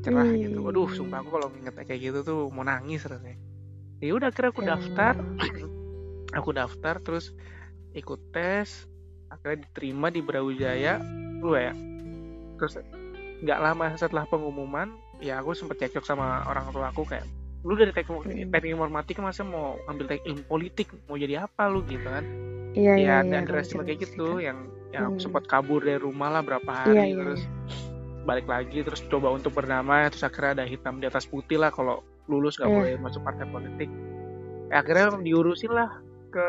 cerah 0.01 0.31
gitu. 0.31 0.65
Aduh 0.67 0.89
sumpah 0.89 1.21
aku 1.21 1.31
kalau 1.37 1.49
inget 1.53 1.75
kayak 1.75 2.01
gitu 2.01 2.19
tuh 2.25 2.41
mau 2.49 2.65
nangis 2.65 3.05
rasanya 3.05 3.50
ya 4.01 4.13
udah 4.17 4.29
akhirnya 4.29 4.51
aku 4.51 4.63
Ya 4.63 4.69
daftar 4.75 5.15
aku 6.33 6.51
daftar 6.55 6.95
terus 7.01 7.35
ikut 7.93 8.21
tes 8.31 8.87
akhirnya 9.29 9.67
diterima 9.67 10.09
di 10.09 10.21
Brawijaya 10.21 10.99
lu 11.41 11.55
ya 11.55 11.75
terus 12.57 12.77
nggak 13.41 13.61
lama 13.61 13.97
setelah 13.97 14.25
pengumuman 14.27 14.91
ya 15.19 15.41
aku 15.41 15.53
sempet 15.53 15.81
cekcok 15.81 16.05
sama 16.05 16.45
orang 16.45 16.69
tua 16.71 16.89
aku 16.89 17.05
kayak 17.05 17.25
lu 17.61 17.77
dari 17.77 17.93
teknik 17.93 18.25
Hmm. 18.25 18.49
teknik 18.49 18.73
informatika 18.73 19.21
masa 19.21 19.45
mau 19.45 19.77
ambil 19.85 20.09
teknik 20.09 20.25
ilmu 20.33 20.43
politik 20.49 20.89
mau 21.05 21.17
jadi 21.17 21.45
apa 21.45 21.69
lu 21.69 21.85
gitu 21.85 22.09
kan 22.09 22.25
Iya, 22.71 22.95
iya, 22.95 22.95
ya 22.95 23.17
iya. 23.19 23.27
dan 23.27 23.43
kamu 23.43 23.49
drastis 23.51 23.75
kayak 23.77 23.99
gitu 24.01 24.29
yang 24.39 24.59
yang 24.91 25.13
Hmm. 25.13 25.21
sempat 25.21 25.45
kabur 25.45 25.83
dari 25.83 25.99
rumah 25.99 26.31
lah 26.31 26.41
berapa 26.41 26.65
Iya, 26.65 26.81
hari 26.87 27.13
iya, 27.13 27.17
terus 27.19 27.41
iya. 27.43 27.51
balik 28.23 28.47
lagi 28.47 28.79
terus 28.81 29.01
coba 29.11 29.29
untuk 29.35 29.53
bernama 29.53 30.07
terus 30.09 30.23
akhirnya 30.23 30.63
ada 30.63 30.65
hitam 30.65 31.03
di 31.03 31.07
atas 31.09 31.27
putih 31.27 31.59
lah 31.59 31.69
kalau 31.69 32.01
lulus 32.31 32.55
nggak 32.57 32.71
Iya. 32.71 32.77
boleh 32.79 32.93
masuk 33.03 33.21
partai 33.21 33.47
politik. 33.51 33.91
Ya, 34.71 34.81
akhirnya 34.81 35.19
diurusin 35.19 35.75
lah 35.75 35.91
ke 36.31 36.47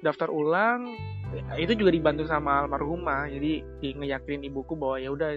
daftar 0.00 0.32
ulang. 0.32 0.96
Ya, 1.34 1.60
itu 1.60 1.76
juga 1.76 1.92
dibantu 1.92 2.24
sama 2.24 2.64
almarhumah. 2.64 3.28
Jadi 3.28 3.60
di 3.78 3.88
ngeyakinin 3.92 4.48
ibuku 4.48 4.72
bahwa 4.72 4.96
ya 4.96 5.12
udah 5.12 5.30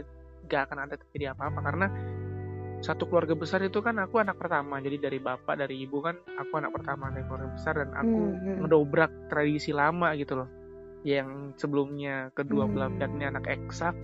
gak 0.48 0.72
akan 0.72 0.88
ada 0.88 0.96
terjadi 0.96 1.36
apa-apa. 1.36 1.60
Karena 1.60 1.88
satu 2.78 3.10
keluarga 3.10 3.34
besar 3.34 3.60
itu 3.60 3.82
kan 3.82 3.98
aku 3.98 4.22
anak 4.22 4.38
pertama. 4.38 4.78
Jadi 4.78 5.02
dari 5.02 5.18
bapak 5.18 5.58
dari 5.58 5.82
ibu 5.82 5.98
kan 6.00 6.16
aku 6.38 6.54
anak 6.56 6.72
pertama 6.78 7.10
dari 7.10 7.26
keluarga 7.26 7.50
besar 7.52 7.74
dan 7.76 7.90
aku 7.92 8.18
Hmm, 8.30 8.38
hmm. 8.38 8.58
ngedobrak 8.64 9.12
tradisi 9.28 9.74
lama 9.74 10.14
gitu 10.14 10.38
loh. 10.38 10.50
Yang 11.02 11.58
sebelumnya 11.58 12.30
kedua 12.32 12.70
belah 12.70 12.88
Hmm. 12.88 12.98
pihaknya 13.02 13.26
anak 13.34 13.46
eksak 13.50 13.96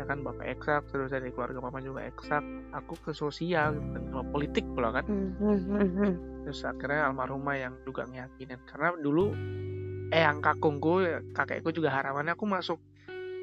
ya 0.00 0.08
kan 0.08 0.24
bapak 0.24 0.48
eksak 0.48 0.88
terus 0.88 1.12
dari 1.12 1.28
keluarga 1.28 1.60
mama 1.60 1.84
juga 1.84 2.00
eksak 2.08 2.40
aku 2.72 2.96
ke 3.04 3.12
sosial 3.12 3.76
dan 3.76 4.08
ke 4.08 4.18
politik 4.32 4.64
pula 4.72 4.96
kan. 4.96 5.04
Hmm, 5.04 5.36
hmm, 5.36 5.88
hmm, 5.92 6.12
terus 6.48 6.64
akhirnya 6.64 7.12
almarhumah 7.12 7.52
yang 7.52 7.76
juga 7.84 8.08
ngeyakinin. 8.08 8.64
Karena 8.64 8.96
dulu 8.96 9.36
eh 10.08 10.24
yang 10.24 10.40
kakungku 10.40 11.04
kakekku 11.36 11.70
juga 11.70 11.92
harapannya 11.92 12.32
aku 12.32 12.48
masuk 12.48 12.80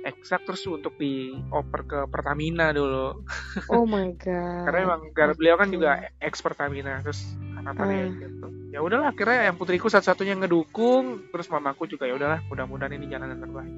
eksak 0.01 0.49
terus 0.49 0.65
untuk 0.65 0.97
dioper 0.97 1.81
ke 1.85 1.99
Pertamina 2.09 2.73
dulu. 2.73 3.21
Oh 3.73 3.85
my 3.85 4.17
god. 4.17 4.65
karena 4.65 4.79
emang 4.89 5.01
karena 5.13 5.33
beliau 5.37 5.55
kan 5.61 5.69
juga 5.69 6.09
ex 6.17 6.41
Pertamina 6.41 7.05
terus 7.05 7.21
harapannya 7.53 8.01
Ah. 8.01 8.17
gitu. 8.17 8.47
Ya 8.73 8.79
udahlah 8.81 9.13
akhirnya 9.13 9.45
yang 9.47 9.55
putriku 9.57 9.87
satu-satunya 9.87 10.41
ngedukung 10.41 11.29
terus 11.29 11.47
mamaku 11.47 11.85
juga 11.85 12.09
ya 12.09 12.17
udahlah 12.17 12.41
mudah-mudahan 12.49 12.97
ini 12.97 13.07
jalan 13.09 13.31
yang 13.33 13.41
terbaik 13.41 13.73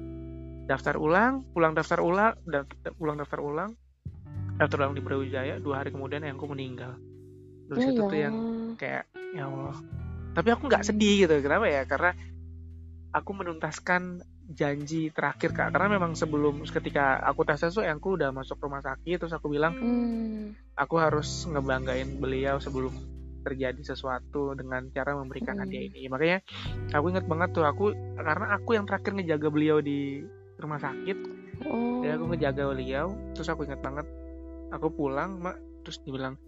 daftar 0.70 0.94
ulang 0.94 1.42
pulang 1.50 1.74
daftar 1.74 1.98
ulang 1.98 2.38
dan 2.46 2.62
pulang 2.94 3.18
daftar 3.18 3.42
ulang 3.42 3.74
daftar 4.54 4.86
ulang 4.86 4.94
di 4.94 5.02
Brawijaya 5.02 5.58
dua 5.58 5.82
hari 5.82 5.90
kemudian 5.90 6.22
ayahku 6.22 6.46
meninggal. 6.46 6.94
Terus 7.66 7.82
Ya 7.82 7.90
itu 7.90 8.02
tuh 8.06 8.18
yang 8.18 8.36
kayak 8.78 9.10
ya 9.34 9.50
Allah. 9.50 9.74
Tapi 10.30 10.48
aku 10.54 10.70
nggak 10.70 10.86
sedih 10.86 11.26
gitu 11.26 11.34
kenapa 11.42 11.66
ya? 11.66 11.82
Karena 11.90 12.14
aku 13.10 13.30
menuntaskan 13.34 14.22
janji 14.50 15.10
terakhir 15.10 15.50
kak. 15.54 15.74
Karena 15.74 15.98
memang 15.98 16.14
sebelum 16.14 16.62
ketika 16.66 17.18
aku 17.24 17.42
tes 17.42 17.58
tes 17.58 17.74
tuh 17.74 17.82
aku 17.82 18.14
udah 18.20 18.30
masuk 18.30 18.62
rumah 18.62 18.82
sakit 18.82 19.16
terus 19.18 19.34
aku 19.34 19.50
bilang 19.50 19.74
Hmm. 19.74 20.54
aku 20.78 20.98
harus 21.02 21.46
ngebanggain 21.50 22.20
beliau 22.22 22.62
sebelum 22.62 22.94
terjadi 23.40 23.80
sesuatu 23.80 24.52
dengan 24.52 24.92
cara 24.92 25.16
memberikan 25.16 25.56
Hmm. 25.56 25.64
hadiah 25.66 25.88
ini. 25.88 26.06
Makanya 26.12 26.38
aku 26.92 27.06
inget 27.10 27.26
banget 27.26 27.48
tuh 27.56 27.64
aku 27.64 27.96
karena 28.18 28.46
aku 28.54 28.76
yang 28.76 28.84
terakhir 28.84 29.16
ngejaga 29.16 29.48
beliau 29.48 29.80
di 29.80 30.20
rumah 30.60 30.80
sakit. 30.80 31.18
Oh. 31.60 32.00
jadi 32.00 32.16
aku 32.16 32.32
ngejaga 32.32 32.72
beliau 32.72 33.12
terus 33.36 33.52
aku 33.52 33.68
inget 33.68 33.84
banget 33.84 34.08
aku 34.72 34.88
pulang 34.88 35.44
mak 35.44 35.60
terus 35.84 36.00
dibilang 36.08 36.40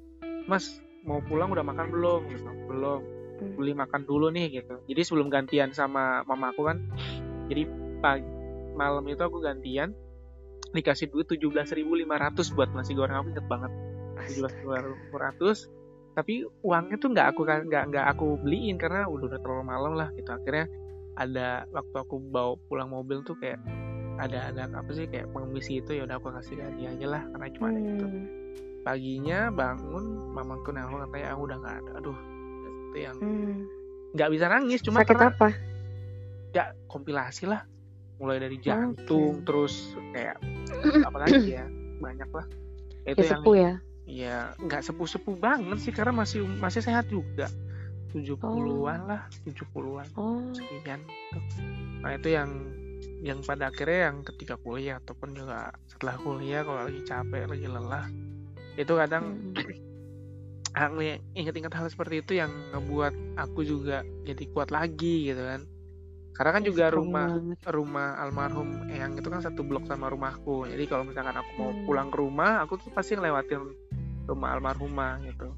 mas 0.49 0.81
mau 1.05 1.21
pulang 1.21 1.53
udah 1.53 1.61
makan 1.67 1.93
belum? 1.93 2.23
Belum. 2.71 3.01
Hmm. 3.43 3.59
beli 3.59 3.75
makan 3.75 4.07
dulu 4.07 4.31
nih 4.31 4.63
gitu. 4.63 4.79
Jadi 4.87 5.01
sebelum 5.03 5.27
gantian 5.27 5.75
sama 5.75 6.23
mama 6.31 6.55
aku 6.55 6.63
kan 6.63 6.79
jadi 7.51 7.67
pagi 7.99 8.25
malam 8.79 9.05
itu 9.11 9.19
aku 9.21 9.43
gantian 9.43 9.93
dikasih 10.73 11.11
duit 11.11 11.27
17.500 11.29 12.55
buat 12.55 12.71
nasi 12.73 12.95
goreng. 12.95 13.19
Aku 13.19 13.29
inget 13.35 13.47
banget. 13.51 13.73
17.500 14.39 15.83
tapi 16.13 16.45
uangnya 16.61 16.97
tuh 17.01 17.09
nggak 17.17 17.27
aku 17.33 17.41
nggak 17.49 17.85
nggak 17.89 18.07
aku 18.13 18.37
beliin 18.45 18.77
karena 18.77 19.09
udah 19.09 19.33
udah 19.33 19.41
terlalu 19.43 19.65
malam 19.67 19.93
lah 19.99 20.09
gitu. 20.15 20.31
Akhirnya 20.31 20.71
ada 21.19 21.67
waktu 21.75 21.97
aku 21.99 22.17
bawa 22.31 22.57
pulang 22.71 22.89
mobil 22.89 23.21
tuh 23.27 23.37
kayak 23.37 23.59
ada 24.23 24.39
ada 24.49 24.63
apa 24.71 24.91
sih 24.91 25.05
kayak 25.05 25.27
pengemis 25.31 25.67
itu 25.67 25.91
ya 25.91 26.03
udah 26.05 26.17
aku 26.17 26.31
kasih 26.33 26.57
hadiah 26.57 26.91
aja 26.91 27.07
lah 27.09 27.23
karena 27.29 27.47
cuma 27.53 27.67
ada 27.69 27.81
itu 27.81 28.07
Hmm. 28.07 28.27
paginya 28.83 29.39
bangun 29.49 30.05
mamaku 30.31 30.69
nelfon 30.71 31.01
katanya 31.07 31.27
aku 31.31 31.43
udah 31.45 31.57
nggak 31.59 31.77
ada 31.77 31.91
aduh 31.97 32.19
itu 32.89 32.99
yang 32.99 33.17
Hmm. 33.19 33.59
nggak 34.13 34.29
bisa 34.31 34.45
nangis 34.47 34.81
cuma 34.81 35.01
Sakit 35.01 35.09
karena 35.13 35.29
apa? 35.31 35.49
ya 36.51 36.65
kompilasi 36.87 37.45
lah 37.47 37.63
mulai 38.17 38.39
dari 38.39 38.59
jantung 38.59 39.43
terus 39.43 39.75
kayak 40.13 40.37
apa 41.09 41.19
lagi 41.19 41.53
ya 41.53 41.65
banyak 41.99 42.29
lah 42.29 42.47
itu 43.03 43.19
Ya 43.19 43.25
yang 43.25 43.41
sepuh 43.41 43.55
ya. 43.57 43.73
ya 44.05 44.37
nggak 44.59 44.83
sepuh-sepuh 44.83 45.37
banget 45.37 45.79
sih 45.81 45.91
karena 45.91 46.13
masih 46.13 46.45
masih 46.59 46.81
sehat 46.81 47.07
juga 47.07 47.49
70-an 48.13 49.01
lah 49.07 49.23
70-an 49.43 50.07
Oh. 50.15 50.45
sekian 50.53 51.01
gitu. 51.01 51.39
nah 51.99 52.13
itu 52.13 52.29
yang 52.29 52.51
yang 53.23 53.39
pada 53.41 53.71
akhirnya 53.71 54.11
yang 54.11 54.27
ketika 54.27 54.59
kuliah 54.59 54.99
ataupun 54.99 55.33
juga 55.33 55.71
setelah 55.87 56.19
kuliah 56.19 56.67
kalau 56.67 56.83
lagi 56.83 57.01
capek 57.07 57.47
lagi 57.47 57.67
lelah 57.67 58.07
itu 58.75 58.93
kadang 58.93 59.25
Hmm. 60.75 60.99
yang 61.05 61.21
ingat-ingat 61.37 61.71
hal 61.71 61.87
seperti 61.87 62.25
itu 62.25 62.33
yang 62.35 62.51
ngebuat 62.73 63.13
aku 63.37 63.61
juga 63.63 64.01
jadi 64.25 64.45
kuat 64.51 64.73
lagi 64.73 65.29
gitu 65.29 65.39
kan 65.39 65.63
karena 66.33 66.51
kan 66.51 66.63
juga 66.65 66.85
Strong 66.89 67.13
rumah 67.13 67.27
rumah 67.69 68.09
almarhum 68.17 68.89
yang 68.89 69.13
itu 69.13 69.29
kan 69.29 69.45
satu 69.45 69.61
blok 69.61 69.85
sama 69.85 70.09
rumahku 70.09 70.65
jadi 70.65 70.89
kalau 70.89 71.05
misalkan 71.05 71.37
aku 71.37 71.51
mau 71.61 71.71
Hmm. 71.71 71.85
pulang 71.85 72.09
ke 72.09 72.17
rumah 72.19 72.65
aku 72.65 72.81
tuh 72.81 72.89
pasti 72.91 73.15
ngelewatin 73.15 73.61
rumah 74.25 74.57
almarhumah 74.57 75.21
gitu 75.23 75.53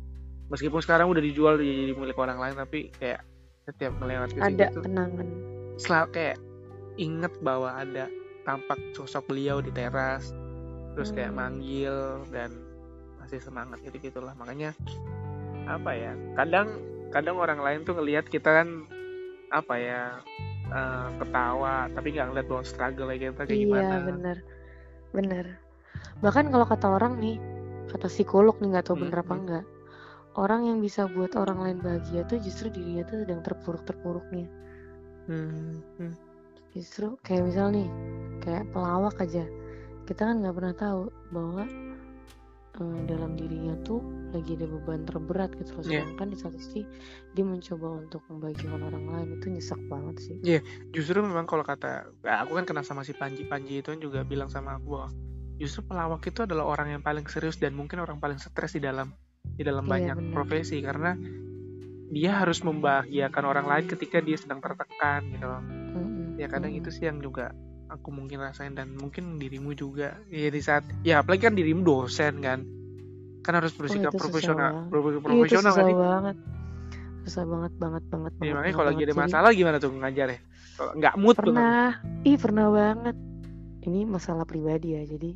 meskipun 0.50 0.82
sekarang 0.82 1.06
udah 1.08 1.22
dijual 1.22 1.56
di 1.56 1.94
milik 1.94 2.18
orang 2.18 2.36
lain 2.36 2.58
tapi 2.58 2.90
kayak 2.98 3.22
setiap 3.64 3.94
melewati 3.96 4.34
Ada 4.36 4.68
kenangan. 4.76 5.26
selalu 5.78 6.08
kayak 6.10 6.36
inget 6.96 7.32
bahwa 7.42 7.74
ada 7.74 8.08
tampak 8.44 8.78
sosok 8.94 9.26
beliau 9.30 9.58
di 9.60 9.72
teras 9.72 10.30
terus 10.94 11.10
kayak 11.10 11.32
Hmm. 11.32 11.38
manggil 11.38 12.22
dan 12.30 12.54
masih 13.18 13.40
semangat 13.40 13.80
gitu 13.82 13.98
gitulah 13.98 14.36
makanya 14.36 14.76
apa 15.66 15.90
ya 15.96 16.12
kadang 16.36 16.68
kadang 17.10 17.36
orang 17.40 17.60
lain 17.62 17.80
tuh 17.88 17.96
ngelihat 17.96 18.28
kita 18.28 18.62
kan 18.62 18.68
apa 19.50 19.74
ya 19.78 20.02
eh, 20.70 21.08
ketawa 21.20 21.88
tapi 21.94 22.12
nggak 22.12 22.26
ngeliat 22.30 22.46
bahwa 22.50 22.64
struggle 22.66 23.08
kayak 23.08 23.20
kita 23.32 23.42
kayak 23.48 23.60
Iya 23.60 23.64
gimana 23.64 23.96
bener 24.06 24.36
bener. 25.16 25.44
Bahkan 26.24 26.50
kalau 26.52 26.66
kata 26.66 26.86
orang 26.96 27.14
nih, 27.22 27.36
kata 27.92 28.06
psikolog 28.10 28.56
nih 28.60 28.68
nggak 28.74 28.86
tahu 28.88 28.96
Hmm, 28.96 29.02
bener 29.02 29.18
apa 29.24 29.34
enggak. 29.40 29.64
Orang 30.34 30.66
yang 30.68 30.78
bisa 30.86 31.06
buat 31.06 31.32
orang 31.38 31.58
lain 31.64 31.78
bahagia 31.84 32.26
tuh 32.30 32.38
justru 32.42 32.66
dirinya 32.74 33.04
tuh 33.10 33.22
sedang 33.22 33.40
terpuruk-terpuruknya. 33.46 34.46
Hmm, 35.26 35.80
hmm. 35.98 36.14
Justru 36.74 37.14
kayak 37.22 37.42
misal 37.48 37.70
nih, 37.70 37.88
kayak 38.42 38.68
pelawak 38.74 39.16
aja. 39.22 39.46
Kita 40.04 40.26
kan 40.28 40.42
nggak 40.42 40.54
pernah 40.58 40.74
tahu 40.74 41.02
bahwa 41.32 41.64
eh, 42.74 42.98
dalam 43.06 43.38
dirinya 43.38 43.78
tuh 43.86 44.02
lagi 44.34 44.58
ada 44.58 44.66
beban 44.66 45.06
terberat 45.06 45.54
gitu 45.54 45.70
loh. 45.78 45.84
Iya. 45.86 46.02
Sedangkan 46.02 46.28
di 46.34 46.38
satu 46.38 46.58
sisi 46.58 46.82
dia 47.32 47.44
mencoba 47.46 48.02
untuk 48.02 48.20
membagikan 48.26 48.82
orang 48.82 49.06
lain 49.06 49.28
itu 49.38 49.46
nyesek 49.54 49.80
banget 49.86 50.16
sih. 50.18 50.36
justru 50.90 51.22
memang 51.22 51.46
kalau 51.46 51.62
kata 51.62 52.10
ya 52.26 52.42
aku 52.42 52.58
kan 52.58 52.66
kenal 52.66 52.82
sama 52.82 53.06
si 53.06 53.14
Panji 53.14 53.46
Panji 53.46 53.78
itu 53.78 53.94
kan 53.94 54.02
juga 54.02 54.26
bilang 54.26 54.50
sama 54.50 54.74
aku 54.76 54.86
bahwa 54.98 55.08
justru 55.54 55.86
pelawak 55.86 56.26
itu 56.26 56.42
adalah 56.42 56.66
orang 56.66 56.98
yang 56.98 57.02
paling 57.06 57.22
serius 57.30 57.62
dan 57.62 57.78
mungkin 57.78 58.02
orang 58.02 58.18
paling 58.18 58.42
stres 58.42 58.74
di 58.74 58.82
dalam 58.82 59.14
di 59.54 59.62
dalam 59.62 59.86
Iya, 59.86 59.90
banyak 60.10 60.16
benar. 60.18 60.32
profesi 60.34 60.82
karena 60.82 61.14
dia 62.10 62.42
harus 62.42 62.58
membahagiakan 62.66 63.44
orang 63.46 63.66
lain 63.70 63.86
ketika 63.86 64.18
dia 64.18 64.34
sedang 64.34 64.58
tertekan 64.58 65.22
gitu 65.30 65.46
loh. 65.46 65.83
Ya 66.44 66.48
kadang 66.48 66.70
Hmm. 66.70 66.80
itu 66.80 66.90
sih 66.90 67.04
yang 67.04 67.18
juga 67.18 67.50
aku 67.86 68.08
mungkin 68.10 68.40
rasain 68.40 68.72
dan 68.72 68.92
mungkin 68.92 69.36
dirimu 69.36 69.72
juga. 69.72 70.20
Ya 70.28 70.48
di 70.48 70.60
saat 70.60 70.84
ya 71.00 71.20
apalagi 71.20 71.44
kan 71.44 71.54
dirimu 71.54 71.80
dosen 71.80 72.38
kan. 72.38 72.60
Kan 73.40 73.52
harus 73.54 73.72
bersikap 73.72 74.08
itu 74.08 74.16
susah 74.16 74.22
profesional 74.22 74.70
Iya, 74.88 75.20
profesional 75.20 75.72
susah 75.72 75.76
kan 75.76 75.86
sih? 75.86 75.96
banget. 75.96 76.36
Susah 77.24 77.44
banget 77.44 77.72
banget 77.76 78.04
banget 78.08 78.32
ya, 78.32 78.38
banget, 78.38 78.54
makanya 78.54 78.74
kalau 78.74 78.88
lagi 78.88 79.02
ada 79.02 79.08
Jadi, 79.10 79.22
masalah 79.24 79.50
gimana 79.50 79.76
tuh 79.76 79.90
ngajar 79.92 80.26
ya? 80.28 80.38
Nggak 80.74 81.14
mood 81.16 81.34
tuh 81.34 81.42
kan. 81.42 81.52
Pernah. 81.52 81.88
Ih 82.22 82.36
pernah 82.36 82.66
banget. 82.68 83.16
Ini 83.84 84.00
masalah 84.04 84.44
pribadi 84.44 84.96
ya 84.96 85.04
jadi 85.04 85.30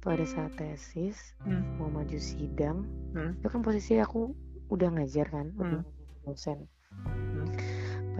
pada 0.00 0.24
saat 0.24 0.56
tesis 0.56 1.14
Hmm. 1.40 1.78
mau 1.78 1.86
maju 1.86 2.18
sidang 2.18 2.82
Hmm. 3.12 3.38
itu 3.38 3.46
kan 3.46 3.60
posisi 3.60 3.94
aku 3.96 4.34
udah 4.66 4.90
ngajar 4.90 5.26
kan 5.28 5.54
udah 5.54 5.80
Hmm. 5.80 5.86
jadi 5.86 6.14
dosen. 6.24 6.58
Hmm. 6.90 7.39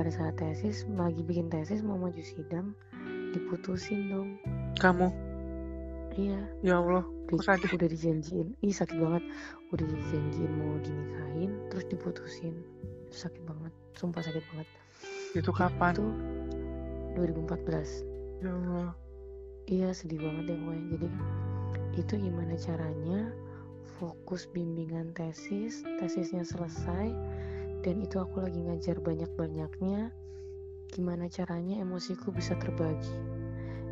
Pada 0.00 0.16
saat 0.16 0.40
tesis 0.40 0.88
lagi 0.97 1.21
bikin 1.21 1.52
tesis 1.52 1.85
mau 1.85 2.00
maju 2.00 2.25
sidang 2.25 2.73
diputusin 3.37 4.09
dong. 4.09 4.40
Kamu? 4.80 5.12
Iya. 6.16 6.40
Ya 6.64 6.80
Allah 6.80 7.04
kok 7.28 7.45
sadis? 7.45 7.69
udah 7.69 7.85
dijanjiin. 7.85 8.57
Ih 8.64 8.73
sakit 8.73 8.97
banget. 8.97 9.21
Udah 9.69 9.85
dijanjiin 9.85 10.52
mau 10.57 10.80
dinikahin 10.80 11.52
terus 11.69 11.85
diputusin. 11.92 12.64
Sakit 13.12 13.45
banget 13.45 13.76
sumpah 13.92 14.25
sakit 14.25 14.40
banget. 14.57 14.69
Itu 15.37 15.52
kapan? 15.52 15.92
Itu 15.92 16.09
2014 17.21 18.40
ya 18.40 18.57
Allah. 18.57 18.97
Iya 19.69 19.92
sedih 19.92 20.25
banget 20.25 20.49
ya 20.49 20.57
pokoknya. 20.64 20.85
Jadi 20.97 21.09
itu 22.00 22.12
gimana 22.16 22.57
caranya 22.57 23.37
fokus 24.00 24.49
bimbingan 24.49 25.12
tesis 25.12 25.85
tesisnya 26.00 26.40
selesai 26.40 27.12
dan 27.81 27.97
itu 28.05 28.21
aku 28.21 28.45
lagi 28.45 28.61
ngajar 28.61 29.01
banyak-banyaknya 29.01 30.13
gimana 30.93 31.31
caranya 31.33 31.81
emosiku 31.81 32.29
bisa 32.35 32.53
terbagi. 32.61 33.15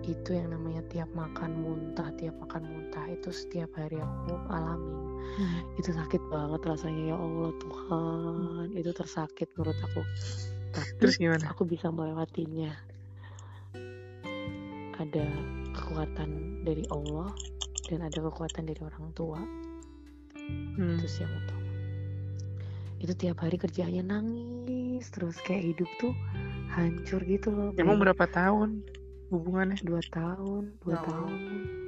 Itu 0.04 0.36
yang 0.36 0.52
namanya 0.52 0.84
tiap 0.88 1.08
makan 1.16 1.62
muntah 1.62 2.12
tiap 2.16 2.36
makan 2.40 2.64
muntah 2.68 3.04
itu 3.08 3.32
setiap 3.32 3.72
hari 3.76 4.00
aku 4.00 4.34
alami. 4.52 4.96
Itu 5.80 5.94
sakit 5.94 6.22
banget 6.32 6.60
rasanya 6.64 7.14
ya 7.14 7.16
Allah 7.16 7.52
Tuhan. 7.60 8.66
Itu 8.76 8.90
tersakit 8.92 9.48
menurut 9.56 9.78
aku. 9.84 10.02
Tapi 10.72 10.90
terus 11.00 11.16
gimana? 11.16 11.48
aku 11.52 11.64
bisa 11.64 11.88
melewatinya. 11.88 12.72
Ada 14.98 15.26
kekuatan 15.72 16.60
dari 16.66 16.84
Allah 16.90 17.30
dan 17.86 18.04
ada 18.04 18.18
kekuatan 18.18 18.66
dari 18.66 18.80
orang 18.82 19.14
tua. 19.14 19.40
Hmm. 20.48 20.96
itu 20.96 21.04
sih 21.10 21.26
yang 21.26 21.34
utama 21.34 21.67
itu 22.98 23.12
tiap 23.14 23.38
hari 23.38 23.56
kerjanya 23.56 24.02
nangis 24.04 25.06
terus 25.08 25.38
kayak 25.40 25.74
hidup 25.74 25.90
tuh 25.96 26.12
hancur 26.68 27.22
gitu 27.22 27.48
loh 27.48 27.70
emang 27.76 27.96
berapa 27.96 28.24
tahun 28.26 28.82
hubungannya 29.28 29.78
dua 29.80 30.00
tahun 30.08 30.72
dua 30.80 30.96
Allah. 30.96 31.06
tahun 31.06 31.38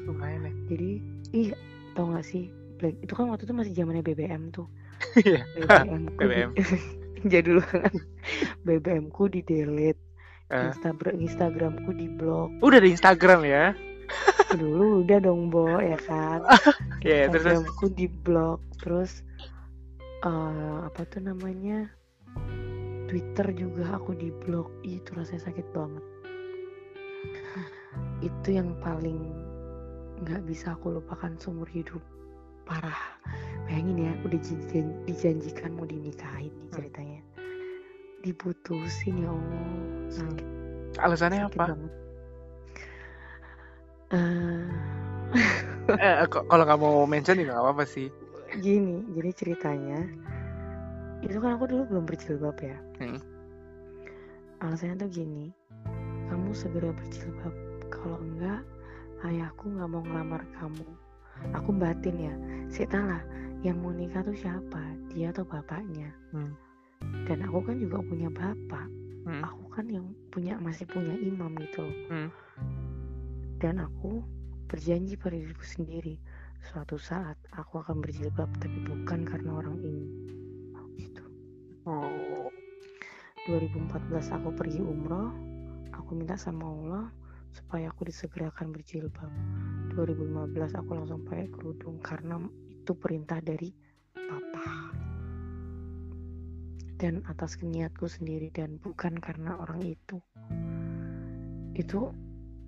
lumayan 0.05 0.41
ya 0.43 0.53
jadi 0.69 0.91
ih 1.33 1.49
tau 1.93 2.11
gak 2.11 2.23
sih 2.23 2.49
Black 2.77 2.97
itu 3.01 3.13
kan 3.13 3.29
waktu 3.29 3.45
itu 3.45 3.53
masih 3.53 3.73
zamannya 3.75 4.01
BBM 4.01 4.51
tuh 4.51 4.69
Iya. 5.17 5.41
BBM 5.57 6.03
BBM. 6.15 6.51
jadul 7.27 7.61
banget 7.63 7.95
BBM 8.63 9.05
ku 9.09 9.27
di 9.27 9.41
delete 9.41 10.01
Eh. 10.51 10.67
Instagram 10.67 11.15
Instagramku 11.21 11.91
di 11.93 12.11
blok 12.11 12.51
udah 12.59 12.79
di 12.79 12.91
Instagram 12.91 13.41
ya 13.45 13.71
dulu 14.51 15.07
udah 15.07 15.23
dong 15.23 15.47
Bo 15.47 15.79
ya 15.79 15.95
kan 16.01 16.43
ya 17.07 17.31
terus 17.31 17.47
terus. 17.47 17.55
Instagramku 17.55 17.87
di 17.95 18.07
blok 18.11 18.59
terus 18.77 19.23
eh, 20.23 20.79
apa 20.85 21.01
tuh 21.07 21.21
namanya? 21.23 21.89
Twitter 23.11 23.51
juga 23.53 23.99
aku 23.99 24.15
di 24.15 24.31
blok 24.31 24.71
itu 24.87 25.11
rasanya 25.19 25.51
sakit 25.51 25.67
banget. 25.75 26.05
Itu 28.29 28.49
yang 28.55 28.79
paling 28.79 29.19
nggak 30.23 30.47
bisa 30.47 30.79
aku 30.79 30.95
lupakan 30.95 31.35
seumur 31.37 31.67
hidup. 31.67 31.99
Parah. 32.63 33.19
Bayangin 33.67 34.07
ya 34.07 34.13
udah 34.23 34.39
dijan- 34.39 34.99
dijanjikan 35.05 35.75
mau 35.75 35.89
dinikahin 35.89 36.55
nih 36.55 36.69
Hmm. 36.71 36.75
ceritanya. 36.79 37.21
Diputusin 38.23 39.27
ya 39.27 39.31
Allah. 39.33 39.67
Sakit. 40.13 40.47
Alasannya 41.03 41.41
sakit 41.49 41.59
apa? 41.59 41.65
banget. 41.67 41.93
Eh, 44.11 44.67
eh, 45.99 46.27
k- 46.27 46.47
kalau 46.47 46.65
mau 46.79 47.07
mention 47.07 47.39
ya 47.39 47.51
nggak 47.51 47.59
apa-apa 47.59 47.85
sih 47.87 48.07
gini 48.59 49.07
jadi 49.15 49.31
ceritanya 49.31 50.01
itu 51.23 51.37
kan 51.39 51.55
aku 51.55 51.71
dulu 51.71 51.83
belum 51.87 52.05
berjilbab 52.11 52.57
ya 52.59 52.77
Hmm. 52.99 53.21
alasannya 54.61 55.07
tuh 55.07 55.11
gini 55.13 55.55
kamu 56.27 56.51
segera 56.53 56.91
berjilbab 56.91 57.55
kalau 57.89 58.19
enggak 58.19 58.61
ayahku 59.23 59.71
nggak 59.71 59.89
mau 59.89 60.03
ngelamar 60.03 60.43
kamu 60.59 60.85
aku 61.55 61.71
batin 61.73 62.17
ya 62.19 62.35
lah 62.93 63.23
yang 63.61 63.77
mau 63.81 63.93
nikah 63.93 64.25
tuh 64.25 64.35
siapa 64.37 64.81
dia 65.13 65.31
atau 65.31 65.45
bapaknya 65.47 66.11
Hmm. 66.35 66.53
dan 67.29 67.45
aku 67.47 67.63
kan 67.65 67.77
juga 67.79 68.03
punya 68.03 68.29
bapak 68.33 68.89
Hmm. 69.29 69.45
aku 69.45 69.65
kan 69.71 69.85
yang 69.87 70.07
punya 70.33 70.57
masih 70.59 70.89
punya 70.89 71.13
imam 71.15 71.53
gitu. 71.61 71.85
Hmm. 72.09 72.29
dan 73.61 73.77
aku 73.77 74.25
berjanji 74.73 75.21
pada 75.21 75.37
diriku 75.37 75.61
sendiri 75.61 76.17
suatu 76.61 77.01
saat 77.01 77.41
aku 77.57 77.81
akan 77.81 78.05
berjilbab 78.05 78.49
tapi 78.61 78.79
bukan 78.85 79.25
karena 79.25 79.51
orang 79.57 79.81
ini. 79.81 80.09
Gitu. 81.01 81.25
Oh 81.89 82.51
2014 83.49 84.37
aku 84.37 84.53
pergi 84.53 84.85
umroh. 84.85 85.33
Aku 85.97 86.13
minta 86.13 86.37
sama 86.37 86.69
Allah 86.69 87.07
supaya 87.51 87.91
aku 87.91 88.07
disegerakan 88.07 88.71
berjilbab. 88.71 89.33
2015 89.97 90.79
aku 90.79 90.91
langsung 90.95 91.27
pakai 91.27 91.51
kerudung 91.51 91.99
karena 91.99 92.39
itu 92.69 92.93
perintah 92.95 93.43
dari 93.43 93.75
papa. 94.13 94.95
Dan 97.01 97.25
atas 97.27 97.57
niatku 97.59 98.07
sendiri 98.07 98.53
dan 98.55 98.79
bukan 98.79 99.19
karena 99.19 99.57
orang 99.57 99.83
itu. 99.83 100.23
Itu 101.75 102.13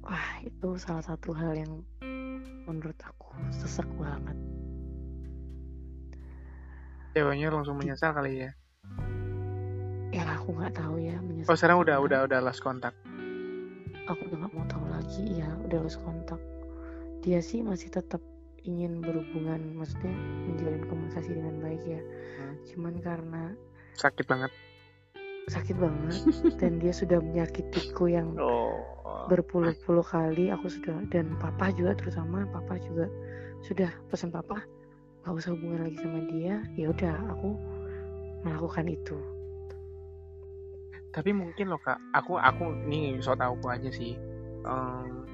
wah 0.03 0.41
itu 0.43 0.75
salah 0.81 1.05
satu 1.05 1.31
hal 1.37 1.53
yang 1.53 1.85
menurut 2.67 2.99
aku 3.07 3.22
sesek 3.51 3.89
banget. 3.99 4.37
Ceweknya 7.13 7.51
langsung 7.51 7.77
menyesal 7.77 8.15
kali 8.15 8.47
ya? 8.47 8.51
Ya 10.13 10.29
aku 10.37 10.53
nggak 10.53 10.77
tahu 10.77 11.01
ya 11.01 11.17
menyesal 11.25 11.51
oh 11.51 11.57
sekarang 11.57 11.79
udah 11.81 11.97
udah 12.05 12.19
udah 12.29 12.39
lost 12.45 12.61
kontak 12.61 12.93
aku 14.05 14.29
udah 14.29 14.45
nggak 14.45 14.53
mau 14.53 14.67
tahu 14.69 14.85
lagi 14.93 15.41
ya 15.41 15.49
udah 15.65 15.79
lost 15.83 15.99
kontak 16.05 16.39
dia 17.25 17.41
sih 17.41 17.65
masih 17.65 17.89
tetap 17.89 18.21
ingin 18.63 19.03
berhubungan 19.03 19.75
maksudnya 19.75 20.15
menjalin 20.47 20.87
komunikasi 20.87 21.35
dengan 21.35 21.59
baik 21.59 21.83
ya. 21.83 21.99
Hmm. 21.99 22.55
cuman 22.71 22.95
karena 23.03 23.43
sakit 23.99 24.27
banget 24.29 24.53
sakit 25.51 25.77
banget 25.79 26.15
dan 26.61 26.79
dia 26.79 26.95
sudah 26.95 27.19
menyakitiku 27.19 28.07
yang 28.07 28.35
oh. 28.43 29.27
berpuluh-puluh 29.27 30.07
kali 30.07 30.55
aku 30.55 30.71
sudah 30.71 31.03
dan 31.11 31.35
papa 31.43 31.75
juga 31.75 31.99
terutama 31.99 32.47
papa 32.51 32.79
juga 32.83 33.11
sudah 33.63 33.91
pesan 34.11 34.31
papa 34.31 34.63
nggak 35.23 35.39
usah 35.39 35.55
hubungan 35.55 35.87
lagi 35.87 35.99
sama 36.03 36.19
dia. 36.35 36.67
Ya 36.75 36.91
udah 36.91 37.15
aku 37.31 37.55
melakukan 38.43 38.91
itu. 38.91 39.15
Tapi 41.15 41.31
mungkin 41.31 41.71
loh 41.71 41.79
kak 41.79 42.03
aku 42.11 42.43
aku 42.43 42.75
ini 42.91 43.23
so 43.23 43.39
tau 43.39 43.55
aku 43.55 43.71
aja 43.71 43.87
sih 43.93 44.19
Em, 44.63 45.27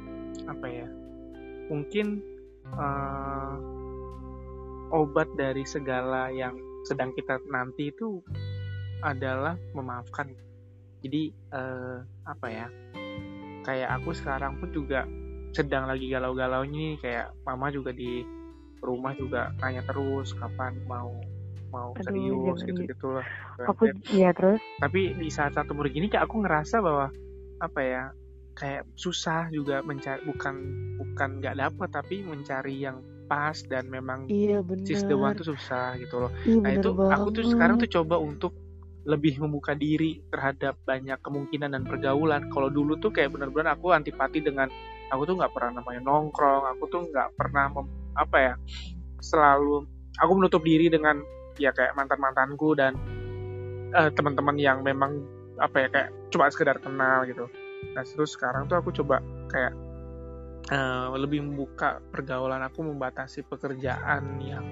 apa 0.48 0.66
ya 0.68 0.88
mungkin 1.68 2.24
eh, 2.64 3.56
obat 4.88 5.28
dari 5.36 5.68
segala 5.68 6.32
yang 6.32 6.56
sedang 6.88 7.12
kita 7.12 7.36
nanti 7.52 7.92
itu 7.92 8.24
adalah 9.02 9.54
memaafkan. 9.74 10.32
Jadi 11.02 11.30
eh, 11.32 11.98
apa 12.26 12.46
ya? 12.50 12.66
Kayak 13.62 14.00
aku 14.00 14.10
sekarang 14.16 14.56
pun 14.58 14.70
juga 14.72 15.04
sedang 15.52 15.86
lagi 15.86 16.08
galau-galau 16.10 16.64
nih. 16.66 16.98
Kayak 16.98 17.34
mama 17.46 17.70
juga 17.70 17.92
di 17.94 18.24
rumah 18.82 19.14
juga 19.18 19.50
tanya 19.58 19.82
terus 19.86 20.34
kapan 20.38 20.74
mau 20.86 21.10
mau 21.68 21.92
Aduh, 22.00 22.54
serius 22.56 22.64
gitu 22.64 22.82
gitu. 22.88 23.08
lah 23.12 23.26
aku 23.68 23.92
ya 24.14 24.30
terus? 24.32 24.62
tapi 24.80 25.12
di 25.18 25.28
saat-saat 25.28 25.68
umur 25.68 25.90
gini 25.92 26.08
kayak 26.08 26.24
aku 26.24 26.40
ngerasa 26.46 26.80
bahwa 26.80 27.12
apa 27.60 27.80
ya 27.82 28.02
kayak 28.56 28.82
susah 28.98 29.50
juga 29.52 29.84
mencari 29.84 30.22
bukan 30.24 30.54
bukan 30.98 31.28
nggak 31.42 31.58
dapet 31.58 31.88
tapi 31.92 32.16
mencari 32.24 32.74
yang 32.82 33.02
pas 33.28 33.54
dan 33.68 33.86
memang 33.92 34.24
iya 34.32 34.64
bener. 34.64 34.82
sis 34.88 35.04
the 35.04 35.12
one 35.14 35.36
tuh 35.36 35.52
susah 35.52 35.94
gitu 36.00 36.16
loh. 36.16 36.32
Ih, 36.48 36.58
nah 36.64 36.72
itu 36.72 36.90
aku 36.96 37.28
tuh 37.36 37.44
sekarang 37.44 37.76
banget. 37.76 37.92
tuh 37.92 38.00
coba 38.00 38.16
untuk 38.18 38.52
lebih 39.08 39.40
membuka 39.40 39.72
diri 39.72 40.20
terhadap 40.28 40.76
banyak 40.84 41.16
kemungkinan 41.24 41.72
dan 41.72 41.82
pergaulan. 41.88 42.52
Kalau 42.52 42.68
dulu 42.68 43.00
tuh 43.00 43.08
kayak 43.08 43.32
bener-bener 43.32 43.72
aku 43.72 43.96
antipati 43.96 44.44
dengan 44.44 44.68
aku 45.08 45.24
tuh 45.24 45.34
nggak 45.40 45.52
pernah 45.56 45.80
namanya 45.80 46.04
nongkrong 46.04 46.64
aku 46.76 46.84
tuh 46.92 47.02
nggak 47.08 47.32
pernah 47.32 47.72
mem- 47.72 47.96
apa 48.12 48.36
ya 48.36 48.54
selalu 49.24 49.88
aku 50.20 50.32
menutup 50.36 50.60
diri 50.60 50.92
dengan 50.92 51.24
ya 51.56 51.72
kayak 51.72 51.96
mantan 51.96 52.20
mantanku 52.20 52.76
dan 52.76 52.92
eh, 53.96 54.12
teman-teman 54.12 54.60
yang 54.60 54.84
memang 54.84 55.24
apa 55.58 55.76
ya 55.80 55.88
kayak 55.88 56.10
cuma 56.28 56.52
sekedar 56.52 56.76
kenal 56.78 57.24
gitu. 57.24 57.48
Nah 57.96 58.04
terus 58.04 58.36
sekarang 58.36 58.68
tuh 58.68 58.78
aku 58.78 58.92
coba 58.92 59.24
kayak 59.48 59.72
uh, 60.70 61.10
lebih 61.16 61.42
membuka 61.42 61.98
pergaulan 62.12 62.62
aku 62.62 62.84
membatasi 62.84 63.42
pekerjaan 63.48 64.38
yang 64.38 64.64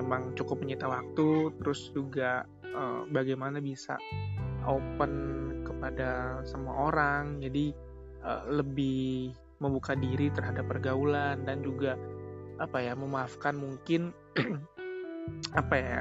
memang 0.00 0.36
cukup 0.36 0.62
menyita 0.62 0.86
waktu 0.86 1.52
terus 1.60 1.90
juga 1.92 2.44
uh, 2.76 3.08
bagaimana 3.08 3.58
bisa 3.58 3.96
open 4.66 5.12
kepada 5.66 6.40
semua 6.46 6.90
orang 6.90 7.40
jadi 7.40 7.72
uh, 8.22 8.44
lebih 8.50 9.32
membuka 9.58 9.96
diri 9.96 10.28
terhadap 10.30 10.68
pergaulan 10.68 11.42
dan 11.48 11.64
juga 11.64 11.96
apa 12.60 12.80
ya 12.80 12.92
memaafkan 12.96 13.56
mungkin 13.56 14.12
apa 15.60 15.74
ya 15.76 16.00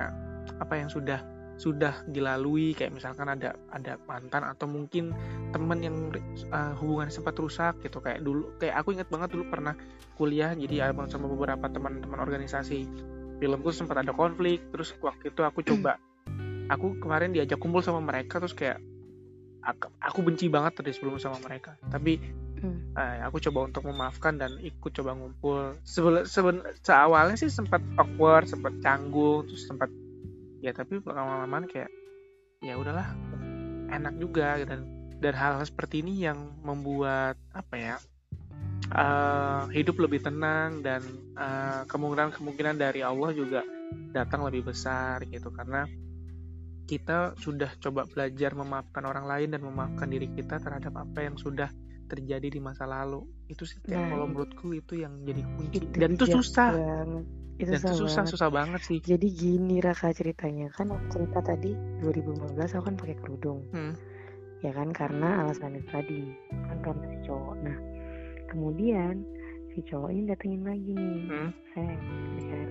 apa 0.60 0.74
yang 0.78 0.90
sudah 0.92 1.24
sudah 1.56 2.04
dilalui 2.12 2.76
kayak 2.76 2.92
misalkan 2.92 3.32
ada 3.32 3.56
ada 3.72 3.96
mantan 4.12 4.44
atau 4.44 4.68
mungkin 4.68 5.16
teman 5.56 5.80
yang 5.80 6.12
uh, 6.52 6.76
hubungan 6.76 7.08
sempat 7.08 7.40
rusak 7.40 7.80
gitu. 7.80 8.04
Kayak 8.04 8.28
dulu 8.28 8.60
kayak 8.60 8.76
aku 8.84 8.92
ingat 8.92 9.08
banget 9.08 9.32
dulu 9.32 9.48
pernah 9.48 9.72
kuliah 10.20 10.52
jadi 10.52 10.92
ada 10.92 11.08
sama 11.08 11.32
beberapa 11.32 11.72
teman-teman 11.72 12.20
organisasi 12.20 12.88
filmku 13.42 13.70
sempat 13.72 14.02
ada 14.02 14.16
konflik 14.16 14.64
terus 14.72 14.96
waktu 15.04 15.32
itu 15.32 15.42
aku 15.44 15.62
coba 15.64 16.00
aku 16.72 16.98
kemarin 16.98 17.36
diajak 17.36 17.62
kumpul 17.62 17.84
sama 17.84 18.02
mereka 18.02 18.42
terus 18.42 18.56
kayak 18.58 18.82
aku, 20.02 20.20
benci 20.22 20.46
banget 20.48 20.78
tadi 20.78 20.94
sebelum 20.94 21.18
sama 21.18 21.42
mereka. 21.42 21.74
Tapi 21.90 22.22
hmm. 22.62 22.94
uh, 22.94 23.26
aku 23.26 23.42
coba 23.50 23.74
untuk 23.74 23.90
memaafkan 23.90 24.38
dan 24.38 24.62
ikut 24.62 24.92
coba 24.94 25.18
ngumpul. 25.18 25.74
Sebelum 25.82 26.30
seben, 26.30 26.62
seawalnya 26.86 27.36
sih 27.40 27.50
sempat 27.50 27.82
awkward 27.98 28.46
sempat 28.46 28.78
canggung 28.86 29.50
terus 29.50 29.66
sempat 29.66 29.90
ya 30.62 30.74
tapi 30.74 31.02
lama-lama 31.02 31.66
kayak 31.66 31.90
ya 32.62 32.78
udahlah 32.78 33.10
enak 33.90 34.14
juga. 34.22 34.62
Dan 34.62 34.86
dan 35.18 35.34
hal-hal 35.34 35.66
seperti 35.66 36.06
ini 36.06 36.22
yang 36.22 36.54
membuat 36.62 37.40
apa 37.56 37.76
ya 37.80 37.96
uh, 38.94 39.66
hidup 39.72 39.98
lebih 40.02 40.22
tenang 40.24 40.82
dan 40.86 41.02
uh, 41.36 41.84
kemungkinan-kemungkinan 41.90 42.76
dari 42.78 43.02
Allah 43.02 43.32
juga 43.34 43.62
datang 44.12 44.46
lebih 44.48 44.72
besar 44.72 45.24
gitu 45.28 45.52
karena 45.52 45.86
kita 46.86 47.34
sudah 47.42 47.74
coba 47.82 48.06
belajar 48.06 48.54
memaafkan 48.54 49.04
orang 49.10 49.26
lain 49.26 49.50
dan 49.58 49.62
memaafkan 49.66 50.06
diri 50.06 50.30
kita 50.30 50.62
terhadap 50.62 50.94
apa 50.94 51.26
yang 51.26 51.36
sudah 51.36 51.70
terjadi 52.06 52.54
di 52.54 52.62
masa 52.62 52.86
lalu 52.86 53.26
itu 53.50 53.66
sih 53.66 53.82
kayak 53.82 53.98
nah, 53.98 54.10
kalau 54.14 54.26
menurutku 54.30 54.78
itu 54.78 55.02
yang 55.02 55.26
jadi 55.26 55.42
kunci 55.58 55.80
itu 55.82 55.98
dan 55.98 56.10
itu 56.14 56.26
susah 56.30 56.70
banget 56.78 57.26
itu 57.56 57.72
Dan 57.72 57.80
itu 57.80 58.04
susah, 58.04 58.28
banget. 58.28 58.34
susah 58.36 58.50
banget 58.52 58.82
sih. 58.84 59.00
Jadi 59.00 59.28
gini 59.32 59.80
Raka 59.80 60.12
ceritanya 60.12 60.68
kan 60.76 60.92
aku 60.92 61.08
cerita 61.08 61.40
tadi 61.40 61.72
2015 62.04 62.52
aku 62.52 62.84
kan 62.84 62.96
pakai 63.00 63.16
kerudung. 63.16 63.64
Hmm. 63.72 63.96
Ya 64.60 64.76
kan 64.76 64.92
karena 64.92 65.48
alasan 65.48 65.80
itu 65.80 65.88
tadi 65.88 66.36
kan 66.52 66.78
karena 66.84 67.08
cowok. 67.24 67.56
Nah 67.64 67.78
kemudian 68.56 69.28
si 69.76 69.84
cowok 69.92 70.10
ini 70.16 70.32
datengin 70.32 70.64
lagi 70.64 70.92
nih. 70.96 71.20
Hmm. 71.28 71.52
Saya 71.76 71.94
lihat 72.40 72.70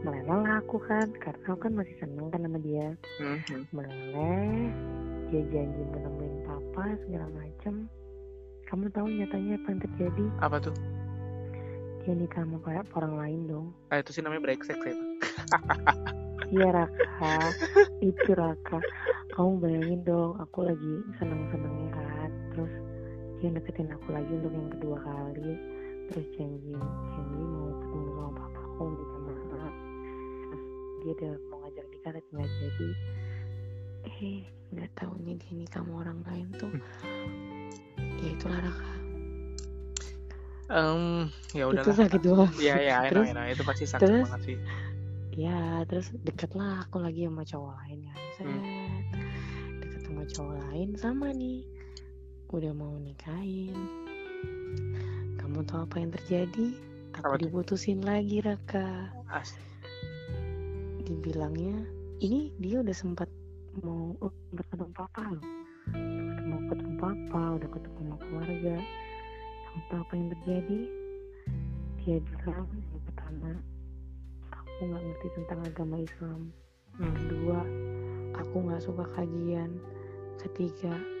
meleleh 0.00 0.56
aku 0.64 0.76
kan 0.80 1.06
karena 1.20 1.44
aku 1.52 1.60
kan 1.68 1.72
masih 1.76 1.96
seneng 2.00 2.32
kan 2.32 2.40
sama 2.40 2.58
dia. 2.64 2.88
Hmm. 3.20 3.38
hmm. 3.44 3.62
Meleleh 3.76 4.72
dia 5.28 5.42
janji 5.52 5.82
menemuin 5.92 6.36
papa 6.48 6.96
segala 7.04 7.28
macem. 7.36 7.86
Kamu 8.66 8.90
tahu 8.90 9.06
nyatanya 9.12 9.60
apa 9.60 9.68
yang 9.68 9.80
terjadi? 9.84 10.24
Apa 10.42 10.58
tuh? 10.58 10.74
dia 12.06 12.14
nikah 12.14 12.46
sama 12.46 12.62
kayak 12.62 12.86
orang 12.94 13.14
lain 13.18 13.40
dong 13.50 13.66
ah 13.90 13.98
itu 13.98 14.14
sih 14.14 14.22
namanya 14.22 14.46
brengsek 14.46 14.78
sih 14.78 14.94
iya 16.54 16.70
Raka 16.70 17.50
itu 17.98 18.30
Raka 18.30 18.78
kamu 19.34 19.58
bayangin 19.58 20.00
dong 20.06 20.38
aku 20.38 20.70
lagi 20.70 20.94
seneng 21.18 21.50
senengnya 21.50 21.90
kan 21.98 22.30
terus 22.54 22.72
dia 23.40 23.52
deketin 23.52 23.92
aku 23.92 24.08
lagi 24.16 24.32
untuk 24.32 24.52
yang 24.52 24.70
kedua 24.72 24.96
kali. 25.04 25.50
Terus 26.06 26.26
janji 26.38 26.72
janji 27.12 27.40
mau 27.42 27.74
ketemu 27.82 28.08
sama 28.14 28.30
papa 28.38 28.60
aku 28.62 28.82
minta 28.94 29.18
maaf 29.26 29.74
terus 30.46 30.64
dia 31.02 31.12
udah 31.18 31.32
mau 31.50 31.56
ngajak 31.66 31.84
nikah 31.90 32.10
tapi 32.14 32.28
nggak 32.32 32.50
jadi. 32.62 32.88
Eh 34.06 34.38
nggak 34.72 34.90
tahu 34.98 35.12
nih 35.26 35.34
dia 35.38 35.52
nikah 35.52 35.80
sama 35.82 35.92
orang 36.06 36.18
lain 36.30 36.46
tuh. 36.56 36.70
Hmm. 36.70 37.70
ya 38.16 38.28
itulah 38.32 38.60
Raka 38.60 38.92
Um, 40.66 41.30
ya 41.54 41.70
udah 41.70 41.78
itu 41.86 41.94
sakit 41.94 42.20
doang. 42.26 42.50
Ya 42.58 42.74
ya 42.82 43.06
terus, 43.06 43.30
know, 43.30 43.46
itu 43.46 43.62
pasti 43.62 43.86
sakit 43.86 44.02
terus, 44.02 44.26
banget 44.26 44.42
sih. 44.42 44.56
Ya 45.38 45.86
terus 45.86 46.10
deket 46.26 46.50
lah 46.58 46.82
aku 46.82 46.98
lagi 46.98 47.22
sama 47.22 47.46
cowok 47.46 47.72
lain 47.86 47.98
kan. 48.10 48.18
Set. 48.34 48.46
Hmm. 48.50 48.98
deket 49.78 50.00
sama 50.10 50.22
cowok 50.26 50.54
lain 50.66 50.88
sama 50.98 51.26
nih 51.30 51.75
udah 52.56 52.72
mau 52.72 52.96
nikahin. 52.96 53.76
Kamu 55.36 55.60
tahu 55.68 55.84
apa 55.84 55.96
yang 56.00 56.08
terjadi? 56.08 56.66
Aku 57.20 57.36
apa 57.36 57.36
diputusin 57.36 58.00
lagi 58.00 58.40
Raka. 58.40 59.12
As 59.28 59.52
dibilangnya 61.06 61.86
ini 62.18 62.50
dia 62.58 62.82
udah 62.82 62.96
sempat 62.96 63.30
mau 63.84 64.16
uh, 64.24 64.32
ketemu 64.56 64.88
papa 64.96 65.22
loh. 65.36 65.44
Mau 66.48 66.60
ketemu 66.72 66.94
papa 66.96 67.42
udah 67.60 67.68
ketemu 67.70 67.98
sama 68.00 68.16
keluarga. 68.24 68.76
Entah 69.76 70.00
apa 70.00 70.12
yang 70.16 70.28
terjadi? 70.32 70.80
Dia 72.00 72.16
bilang 72.24 72.66
yang 72.72 73.02
pertama 73.12 73.50
aku 74.48 74.80
nggak 74.80 75.02
ngerti 75.04 75.28
tentang 75.36 75.60
agama 75.60 75.96
Islam. 76.00 76.40
Yang 76.96 77.14
kedua 77.20 77.60
aku 78.40 78.56
nggak 78.64 78.80
suka 78.80 79.04
kajian. 79.12 79.76
Ketiga 80.40 81.15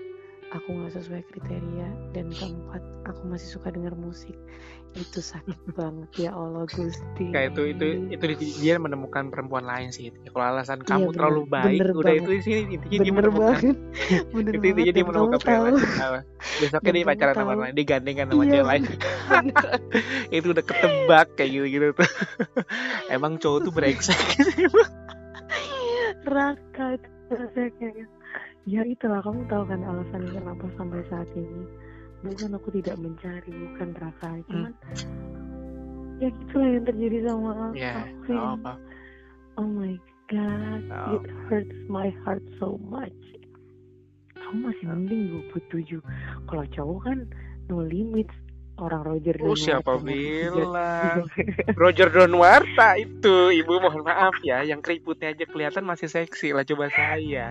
aku 0.54 0.68
nggak 0.70 0.92
sesuai 0.94 1.22
kriteria 1.32 1.88
dan 2.14 2.26
keempat 2.30 2.82
aku 3.06 3.22
masih 3.26 3.48
suka 3.58 3.74
dengar 3.74 3.94
musik. 3.98 4.34
Itu 4.94 5.18
sakit 5.18 5.58
banget 5.78 6.28
ya 6.28 6.30
Allah 6.34 6.64
Gusti. 6.70 7.34
Kayak 7.34 7.56
itu 7.56 7.62
itu 7.74 7.86
itu 8.14 8.24
dia 8.62 8.78
menemukan 8.78 9.28
perempuan 9.32 9.66
lain 9.66 9.90
sih 9.90 10.14
kalau 10.30 10.46
alasan 10.54 10.82
iya, 10.82 10.88
kamu 10.88 11.06
bener, 11.10 11.16
terlalu 11.18 11.42
baik 11.50 11.80
udah 11.82 12.12
banget. 12.14 12.22
itu 12.22 12.30
sih 12.46 12.54
intinya 12.70 12.98
dia 13.02 13.14
menemukan. 13.14 13.60
bener 14.36 14.52
itu 14.54 14.66
intinya 14.70 14.92
dia 14.92 15.04
menemukan 15.04 15.38
perempuan 15.42 15.72
lain. 15.74 16.24
Besoknya 16.62 16.92
dia 16.94 17.04
pacaran 17.04 17.34
sama 17.34 17.50
orang 17.50 17.62
lain 17.66 17.76
digandengan 17.76 18.26
sama 18.30 18.42
iya, 18.42 18.50
cewek 18.52 18.66
lain. 18.66 18.82
Itu 20.36 20.46
udah 20.54 20.64
ketebak 20.64 21.26
kayak 21.34 21.50
gitu 21.50 21.66
gitu 21.66 21.86
tuh 21.96 22.10
emang 23.10 23.38
cowok 23.42 23.58
tuh 23.66 23.72
brengsek. 23.74 24.18
Raka 26.26 26.98
itu 26.98 27.34
kayak 27.54 28.15
ya 28.66 28.82
itulah. 28.82 29.22
Kamu 29.22 29.46
tahu 29.46 29.62
kan 29.70 29.80
alasan 29.86 30.22
kenapa 30.26 30.66
sampai 30.74 31.00
saat 31.06 31.30
ini? 31.38 31.64
Bukan 32.26 32.58
aku 32.58 32.68
tidak 32.74 32.98
mencari 32.98 33.50
bukan 33.54 33.88
raka 34.02 34.30
hmm. 34.34 34.42
cuman 34.50 34.72
hmm. 34.74 36.18
ya 36.18 36.30
lah 36.58 36.68
yang 36.74 36.84
terjadi 36.88 37.18
sama 37.28 37.52
yeah, 37.76 38.02
aku. 38.02 38.32
oh, 38.34 38.56
apa. 38.56 38.72
oh 39.60 39.68
my 39.68 39.94
god 40.32 40.82
oh. 40.90 41.20
it 41.20 41.24
hurts 41.46 41.78
my 41.86 42.10
heart 42.26 42.42
so 42.58 42.80
much. 42.90 43.14
Kamu 44.34 44.70
masih 44.70 44.84
mending 44.90 45.22
27 45.54 46.02
kalau 46.50 46.64
cowok 46.74 47.00
kan 47.06 47.18
no 47.70 47.80
limits. 47.80 48.34
Orang 48.76 49.08
Roger 49.08 49.40
Oh 49.40 49.56
siapa 49.56 49.96
bilang? 50.04 51.24
Roger 51.80 52.12
Donwarta 52.12 53.00
itu. 53.00 53.48
Ibu 53.48 53.80
mohon 53.80 54.04
maaf 54.04 54.36
ya. 54.44 54.68
Yang 54.68 54.84
keriputnya 54.84 55.32
aja 55.32 55.48
kelihatan 55.48 55.80
masih 55.80 56.12
seksi 56.12 56.52
lah 56.52 56.60
coba 56.60 56.92
saya 56.92 57.48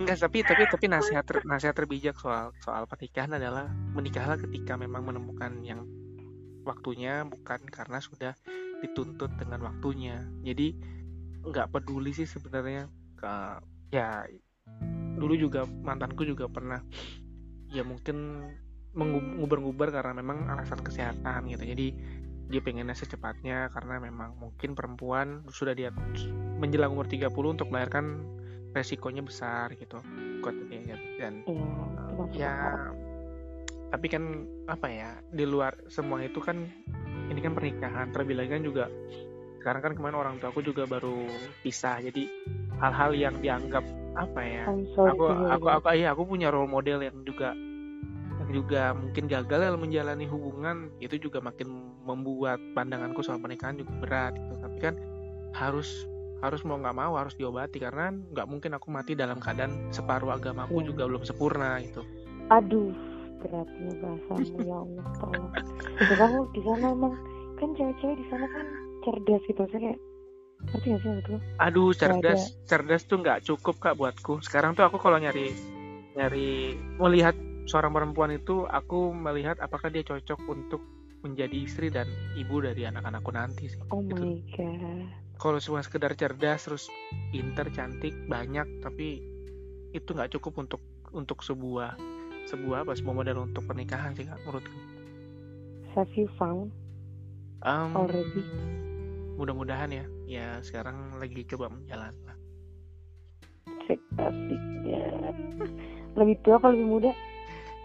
Enggak, 0.00 0.16
tapi 0.16 0.40
tapi 0.40 0.64
tapi 0.64 0.86
nasihat 0.88 1.24
ter, 1.28 1.44
nasihat 1.44 1.76
terbijak 1.76 2.16
soal 2.16 2.56
soal 2.64 2.88
pernikahan 2.88 3.36
adalah 3.36 3.68
menikahlah 3.92 4.40
ketika 4.40 4.80
memang 4.80 5.04
menemukan 5.04 5.60
yang 5.60 5.84
waktunya 6.64 7.20
bukan 7.28 7.60
karena 7.68 8.00
sudah 8.00 8.32
dituntut 8.80 9.28
dengan 9.36 9.60
waktunya. 9.60 10.24
Jadi 10.40 10.72
nggak 11.44 11.68
peduli 11.68 12.16
sih 12.16 12.24
sebenarnya 12.24 12.88
ke 13.20 13.32
ya 13.92 14.24
dulu 15.20 15.36
juga 15.36 15.68
mantanku 15.68 16.24
juga 16.24 16.48
pernah 16.48 16.80
ya 17.68 17.84
mungkin 17.84 18.48
mengubar-ngubar 18.96 19.92
karena 19.92 20.16
memang 20.16 20.48
alasan 20.48 20.80
kesehatan 20.80 21.44
gitu. 21.52 21.60
Jadi 21.68 21.86
dia 22.50 22.64
pengennya 22.64 22.96
secepatnya 22.96 23.68
karena 23.68 24.00
memang 24.00 24.34
mungkin 24.40 24.72
perempuan 24.72 25.44
sudah 25.52 25.76
dia 25.76 25.92
menjelang 26.56 26.96
umur 26.96 27.06
30 27.06 27.30
untuk 27.30 27.68
melahirkan 27.68 28.26
resikonya 28.70 29.22
besar 29.24 29.74
gitu 29.74 29.98
ya 30.70 30.96
dan 31.18 31.42
uh, 31.46 32.26
ya 32.30 32.78
tapi 33.90 34.06
kan 34.06 34.46
apa 34.70 34.86
ya 34.86 35.10
di 35.34 35.42
luar 35.42 35.74
semua 35.90 36.22
itu 36.22 36.38
kan 36.38 36.62
ini 37.30 37.40
kan 37.42 37.54
pernikahan 37.54 38.14
terlebih 38.14 38.38
lagi 38.38 38.50
kan 38.54 38.62
juga 38.62 38.84
sekarang 39.60 39.82
kan 39.82 39.92
kemarin 39.98 40.16
orang 40.16 40.34
tua 40.38 40.54
aku 40.54 40.62
juga 40.64 40.86
baru 40.86 41.26
pisah 41.60 42.00
jadi 42.00 42.30
hal-hal 42.80 43.12
yang 43.12 43.34
dianggap 43.42 43.84
apa 44.16 44.40
ya 44.40 44.64
aku 45.10 45.24
aku 45.28 45.66
aku 45.68 45.86
iya 45.92 46.14
aku 46.14 46.22
punya 46.24 46.48
role 46.48 46.70
model 46.70 47.04
yang 47.04 47.18
juga 47.26 47.52
yang 48.40 48.50
juga 48.56 48.96
mungkin 48.96 49.28
gagal 49.28 49.58
dalam 49.60 49.80
menjalani 49.84 50.24
hubungan 50.24 50.88
itu 51.02 51.20
juga 51.20 51.44
makin 51.44 51.92
membuat 52.08 52.56
pandanganku 52.72 53.20
soal 53.20 53.36
pernikahan 53.36 53.76
juga 53.76 53.92
berat 54.00 54.32
gitu. 54.34 54.54
Tapi 54.56 54.78
kan 54.80 54.94
harus 55.52 56.08
harus 56.40 56.60
mau 56.64 56.76
nggak 56.80 56.96
mau 56.96 57.12
harus 57.16 57.36
diobati 57.36 57.78
karena 57.80 58.12
nggak 58.12 58.46
mungkin 58.48 58.72
aku 58.76 58.88
mati 58.92 59.12
dalam 59.16 59.38
keadaan 59.40 59.92
separuh 59.92 60.32
agamaku 60.32 60.80
yeah. 60.80 60.88
juga 60.88 61.02
belum 61.08 61.22
sempurna 61.24 61.80
itu 61.80 62.02
aduh 62.50 62.92
beratnya 63.40 63.92
bahasamu 64.04 64.58
ya 64.64 64.76
Allah 64.76 65.06
tolong 65.20 65.48
ya, 66.00 66.14
kamu 66.16 66.38
di 66.52 66.60
sana 66.64 66.86
emang 66.92 67.14
kan 67.60 67.68
cewek-cewek 67.76 68.16
di 68.20 68.26
sana 68.28 68.46
kan 68.48 68.66
cerdas 69.04 69.42
gitu 69.48 69.62
saya 69.72 69.80
kayak 69.80 70.00
ngerti 70.60 70.86
gak 70.92 71.00
sih 71.00 71.12
itu 71.24 71.34
Aduh, 71.56 71.90
cerdas, 71.96 72.52
cerdas 72.68 73.02
tuh 73.08 73.24
nggak 73.24 73.48
cukup 73.48 73.80
kak 73.80 73.96
buatku. 73.96 74.44
Sekarang 74.44 74.76
tuh 74.76 74.84
aku 74.84 75.00
kalau 75.00 75.16
nyari 75.16 75.56
nyari 76.16 76.76
melihat 77.00 77.32
seorang 77.64 77.96
perempuan 77.96 78.36
itu, 78.36 78.68
aku 78.68 79.08
melihat 79.16 79.56
apakah 79.64 79.88
dia 79.88 80.04
cocok 80.04 80.40
untuk 80.52 80.84
menjadi 81.24 81.56
istri 81.64 81.88
dan 81.88 82.08
ibu 82.36 82.60
dari 82.60 82.84
anak-anakku 82.84 83.32
nanti 83.32 83.72
sih. 83.72 83.80
oh 83.92 84.00
Gitu. 84.04 84.20
my 84.20 84.36
god 84.56 85.29
Kalau 85.40 85.56
cuma 85.56 85.80
sekedar 85.80 86.12
cerdas 86.12 86.68
terus 86.68 86.84
pinter, 87.32 87.72
cantik, 87.72 88.12
banyak, 88.28 88.84
tapi 88.84 89.24
itu 89.90 90.12
nggak 90.12 90.36
cukup 90.36 90.68
untuk 90.68 90.82
untuk 91.10 91.40
sebuah 91.40 91.96
sebuah 92.46 92.84
apa 92.84 92.92
sebuah 92.92 93.16
model 93.16 93.48
untuk 93.48 93.64
pernikahan 93.64 94.12
sih 94.12 94.28
kak 94.28 94.38
menurutku. 94.44 94.78
have 95.90 96.12
you 96.14 96.28
found 96.38 96.70
Em, 97.60 97.92
Already? 97.92 98.40
Mudah-mudahan 99.34 99.90
ya. 99.90 100.04
Ya 100.24 100.46
sekarang 100.60 101.18
lagi 101.18 101.42
coba 101.44 101.68
menjalan 101.68 102.14
lah. 102.24 102.36
cek 103.84 103.98
asiknya 104.16 105.02
lebih 106.14 106.36
tua 106.44 106.60
apa 106.60 106.70
lebih 106.70 106.86
muda 106.86 107.10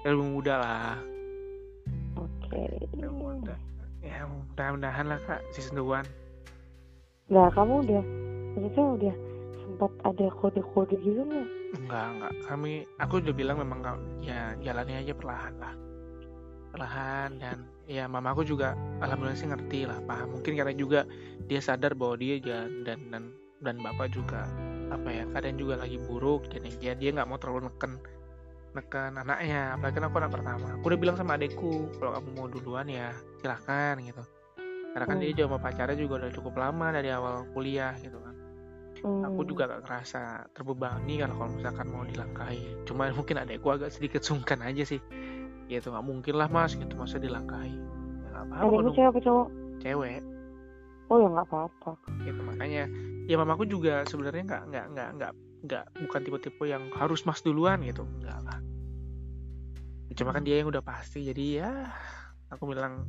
Ya, 0.04 0.13
Lebih 0.13 0.28
muda 0.30 0.54
lah. 0.60 0.96
oke 2.13 2.63
Ya, 2.94 3.10
muda. 3.10 3.56
Ya 4.00 4.20
mudah-mudahan 4.28 5.06
lah 5.10 5.20
kak 5.24 5.41
season 5.50 5.82
1 5.82 6.06
nah 7.25 7.47
kamu 7.53 7.73
udah 7.85 8.03
maksudnya 8.55 8.85
udah 8.85 9.15
sempat 9.65 9.91
ada 10.05 10.25
kode-kode 10.39 10.95
gitu 11.01 11.21
nggak 11.25 11.47
Enggak, 11.75 12.07
enggak. 12.07 12.33
Kami, 12.47 12.73
aku 13.03 13.19
udah 13.19 13.35
bilang 13.35 13.59
memang 13.59 13.83
ya 14.23 14.55
jalannya 14.63 15.03
aja 15.03 15.11
perlahan 15.11 15.53
lah. 15.59 15.73
Perlahan 16.71 17.29
dan 17.35 17.67
ya 17.83 18.07
mamaku 18.07 18.47
juga 18.47 18.79
alhamdulillah 19.03 19.35
sih 19.35 19.51
ngerti 19.51 19.83
lah, 19.83 19.99
paham. 20.07 20.39
Mungkin 20.39 20.55
karena 20.55 20.71
juga 20.71 21.03
dia 21.51 21.59
sadar 21.59 21.91
bahwa 21.91 22.15
dia 22.15 22.39
jalan 22.39 22.88
dan 22.88 22.99
dan 23.11 23.23
dan 23.59 23.75
bapak 23.83 24.11
juga 24.11 24.47
apa 24.93 25.09
ya 25.09 25.23
keadaan 25.33 25.57
juga 25.57 25.81
lagi 25.81 25.97
buruk 25.97 26.45
jadi 26.53 26.69
dia 26.77 26.93
dia 26.93 27.09
nggak 27.15 27.25
mau 27.25 27.41
terlalu 27.41 27.71
neken 27.71 27.97
neken 28.77 29.17
anaknya 29.17 29.73
apalagi 29.73 29.97
kan 29.97 30.03
aku 30.05 30.15
anak 30.21 30.33
pertama 30.35 30.67
aku 30.77 30.85
udah 30.93 30.99
bilang 30.99 31.17
sama 31.17 31.33
adekku 31.39 31.89
kalau 31.97 32.11
kamu 32.19 32.29
mau 32.38 32.47
duluan 32.51 32.85
ya 32.85 33.09
silahkan 33.41 33.97
gitu 33.97 34.21
karena 34.95 35.12
kan 35.12 35.19
Hmm. 35.19 35.27
dia 35.27 35.43
sama 35.43 35.60
pacarnya 35.60 35.97
juga 35.99 36.23
udah 36.23 36.31
cukup 36.31 36.55
lama 36.55 36.88
dari 36.95 37.12
awal 37.12 37.43
kuliah 37.51 37.91
gitu 37.99 38.15
kan. 38.15 38.31
Aku 39.27 39.43
Hmm. 39.43 39.49
juga 39.51 39.67
gak 39.67 39.84
ngerasa 39.84 40.21
terbebani 40.55 41.19
kalau 41.19 41.36
kalau 41.36 41.51
misalkan 41.51 41.88
mau 41.91 42.08
dilangkahi. 42.08 42.88
Cuma 42.88 43.12
mungkin 43.12 43.43
adekku 43.43 43.67
agak 43.75 43.91
sedikit 43.91 44.23
sungkan 44.23 44.63
aja 44.63 44.88
sih. 44.88 45.03
Gitu 45.67 45.91
nggak 45.91 45.99
mungkin 45.99 46.39
lah 46.39 46.47
mas 46.47 46.79
gitu 46.79 46.95
masa 46.95 47.19
dilangkahi. 47.19 47.75
Ya, 47.75 48.27
nggak 48.39 48.43
apa-apa 48.55 48.91
cewek 48.95 49.10
apa 49.12 49.19
cowok? 49.19 49.47
Cewek. 49.84 50.23
Oh 51.12 51.17
ya 51.19 51.27
nggak 51.27 51.47
apa-apa. 51.51 51.91
Gitu 52.23 52.41
makanya 52.47 52.84
ya 53.27 53.36
mamaku 53.36 53.63
juga 53.67 54.08
sebenarnya 54.08 54.47
nggak 54.47 54.63
nggak 54.71 54.86
nggak 54.95 55.10
nggak 55.19 55.31
nggak 55.67 55.86
bukan 56.08 56.19
tipe-tipe 56.23 56.63
yang 56.71 56.88
harus 56.95 57.27
mas 57.27 57.43
duluan 57.43 57.84
gitu 57.84 58.08
enggak 58.08 58.39
lah. 58.47 58.63
Cuma 60.15 60.31
kan 60.31 60.47
dia 60.47 60.63
yang 60.63 60.71
udah 60.71 60.79
pasti 60.79 61.27
jadi 61.27 61.45
ya 61.60 61.71
aku 62.47 62.71
bilang 62.71 63.03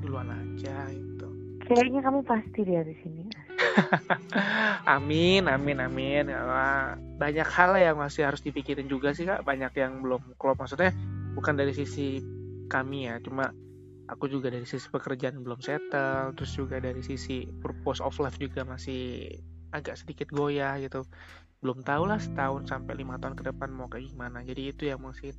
duluan 0.00 0.28
aja 0.30 0.88
gitu. 0.92 1.28
Kayaknya 1.66 2.00
kamu 2.06 2.20
pasti 2.22 2.60
di 2.62 2.74
di 2.78 2.96
sini. 3.02 3.22
Amin 4.96 5.50
amin 5.50 5.82
amin. 5.82 6.30
Ya, 6.30 6.40
banyak 7.18 7.48
hal 7.50 7.74
yang 7.74 7.98
masih 7.98 8.22
harus 8.28 8.38
dipikirin 8.38 8.86
juga 8.86 9.10
sih 9.10 9.26
kak. 9.26 9.42
Banyak 9.42 9.74
yang 9.74 9.98
belum 9.98 10.38
klop. 10.38 10.62
Maksudnya 10.62 10.94
bukan 11.34 11.58
dari 11.58 11.74
sisi 11.74 12.22
kami 12.70 13.10
ya 13.10 13.18
cuma 13.22 13.50
aku 14.06 14.30
juga 14.30 14.50
dari 14.50 14.66
sisi 14.66 14.86
pekerjaan 14.90 15.42
belum 15.42 15.58
settle 15.62 16.34
terus 16.34 16.54
juga 16.54 16.78
dari 16.78 17.02
sisi 17.02 17.46
purpose 17.62 18.02
of 18.02 18.14
life 18.22 18.38
juga 18.38 18.62
masih 18.62 19.30
agak 19.74 19.98
sedikit 19.98 20.30
goyah 20.30 20.78
gitu. 20.78 21.02
Belum 21.58 21.82
tahu 21.82 22.06
lah 22.06 22.22
setahun 22.22 22.70
sampai 22.70 22.94
lima 22.94 23.18
tahun 23.18 23.34
ke 23.34 23.50
depan 23.50 23.74
mau 23.74 23.90
kayak 23.90 24.14
gimana. 24.14 24.46
Jadi 24.46 24.62
itu 24.70 24.82
yang 24.86 25.02
mungkin 25.02 25.34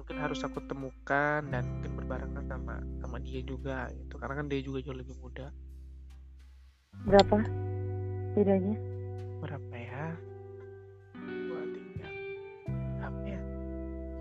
mungkin 0.00 0.16
harus 0.16 0.40
aku 0.40 0.64
temukan 0.64 1.44
dan 1.52 1.68
mungkin 1.68 1.92
berbarengan 1.92 2.44
sama 2.48 2.80
sama 3.04 3.20
dia 3.20 3.44
juga 3.44 3.92
gitu. 3.92 4.16
Karena 4.16 4.34
kan 4.40 4.48
dia 4.48 4.64
juga 4.64 4.80
jauh 4.80 4.96
lebih 4.96 5.12
muda. 5.20 5.52
Berapa 7.04 7.44
bedanya? 8.32 8.76
Berapa 9.44 9.74
ya? 9.76 10.04
Dua 11.20 11.62
tiga 11.68 12.08
berapa 12.96 13.20
ya? 13.28 13.40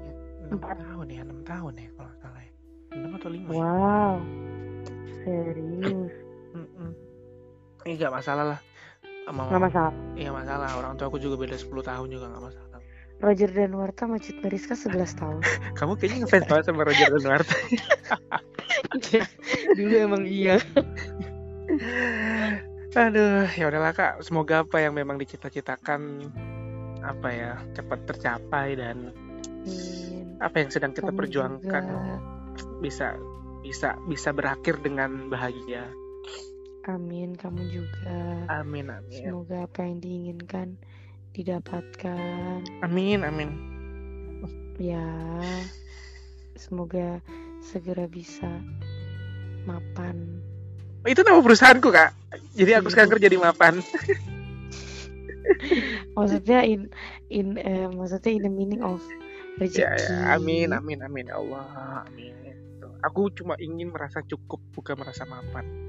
Ya, 0.04 0.13
enam 0.52 0.60
tahun 0.60 1.08
ya 1.08 1.22
enam 1.24 1.39
tahun 1.48 1.74
ya 1.80 1.89
kalau 1.96 2.10
nggak 2.12 2.20
salah 2.20 2.42
ya. 2.44 2.54
Enam 2.92 3.12
atau 3.15 3.30
lima 3.32 3.48
ya? 3.48 3.56
wow 3.63 4.15
serius. 5.24 6.12
Mm-mm. 6.60 6.92
Eh, 7.88 7.96
nggak 7.96 8.12
masalah 8.12 8.46
lah. 8.56 8.60
Sama 9.24 9.48
nggak 9.48 9.63
masalah. 9.63 9.94
Iya 10.20 10.30
masalah. 10.36 10.70
Orang 10.76 11.00
tua 11.00 11.08
aku 11.08 11.24
juga 11.24 11.39
beda 11.39 11.56
10 11.56 11.72
tahun 11.72 12.08
juga 12.12 12.28
nggak 12.28 12.44
masalah 12.44 12.69
Roger 13.20 13.52
dan 13.52 13.76
Warta 13.76 14.08
Macet 14.08 14.40
Mariska 14.40 14.80
11 14.80 15.20
tahun 15.20 15.40
kamu 15.80 15.94
kayaknya 16.00 16.18
ngefans 16.26 16.48
banget 16.48 16.66
sama 16.72 16.82
Roger 16.88 17.08
dan 17.12 17.24
Marta 17.28 17.56
dulu 19.78 19.94
emang 19.96 20.24
iya 20.24 20.56
aduh 23.00 23.46
ya 23.54 23.70
udahlah 23.70 23.94
kak 23.94 24.26
semoga 24.26 24.66
apa 24.66 24.82
yang 24.82 24.98
memang 24.98 25.22
dicita-citakan 25.22 26.26
apa 27.06 27.30
ya 27.32 27.52
cepat 27.78 28.00
tercapai 28.10 28.76
dan 28.76 29.14
Amin. 29.64 30.26
apa 30.42 30.66
yang 30.66 30.70
sedang 30.74 30.92
kita 30.92 31.14
Kamu 31.14 31.20
perjuangkan 31.22 31.84
juga. 31.86 32.18
bisa 32.82 33.08
bisa 33.62 33.94
bisa 34.10 34.30
berakhir 34.34 34.82
dengan 34.82 35.30
bahagia 35.30 35.86
Amin, 36.90 37.38
kamu 37.38 37.70
juga. 37.70 38.18
amin 38.50 38.90
amin 38.90 39.30
Semoga 39.30 39.70
apa 39.70 39.86
yang 39.86 40.02
diinginkan 40.02 40.82
didapatkan. 41.34 42.62
amin 42.86 43.26
amin. 43.26 43.50
Ya, 44.80 45.04
semoga 46.56 47.20
segera 47.60 48.08
bisa 48.08 48.48
mapan. 49.68 50.39
itu 51.04 51.20
nama 51.24 51.44
perusahaanku 51.44 51.92
kak. 51.92 52.15
Jadi 52.56 52.80
aku 52.80 52.88
sekarang 52.92 53.12
kerja 53.20 53.28
di 53.28 53.39
mapan. 53.39 53.80
Maksudnya 56.15 56.63
in 56.63 56.88
in 57.34 57.58
eh, 57.58 57.89
maksudnya 57.89 58.30
in 58.30 58.44
the 58.46 58.52
meaning 58.52 58.86
of 58.86 59.02
ya, 59.58 59.65
rezeki. 59.65 59.98
ya 59.98 60.38
amin 60.38 60.70
amin 60.76 61.00
amin. 61.02 61.26
Ya 61.32 61.42
Allah 61.42 62.06
amin. 62.06 62.36
Aku 63.02 63.34
cuma 63.34 63.58
ingin 63.58 63.89
merasa 63.89 64.22
cukup 64.22 64.62
bukan 64.76 65.00
merasa 65.00 65.26
mapan 65.26 65.88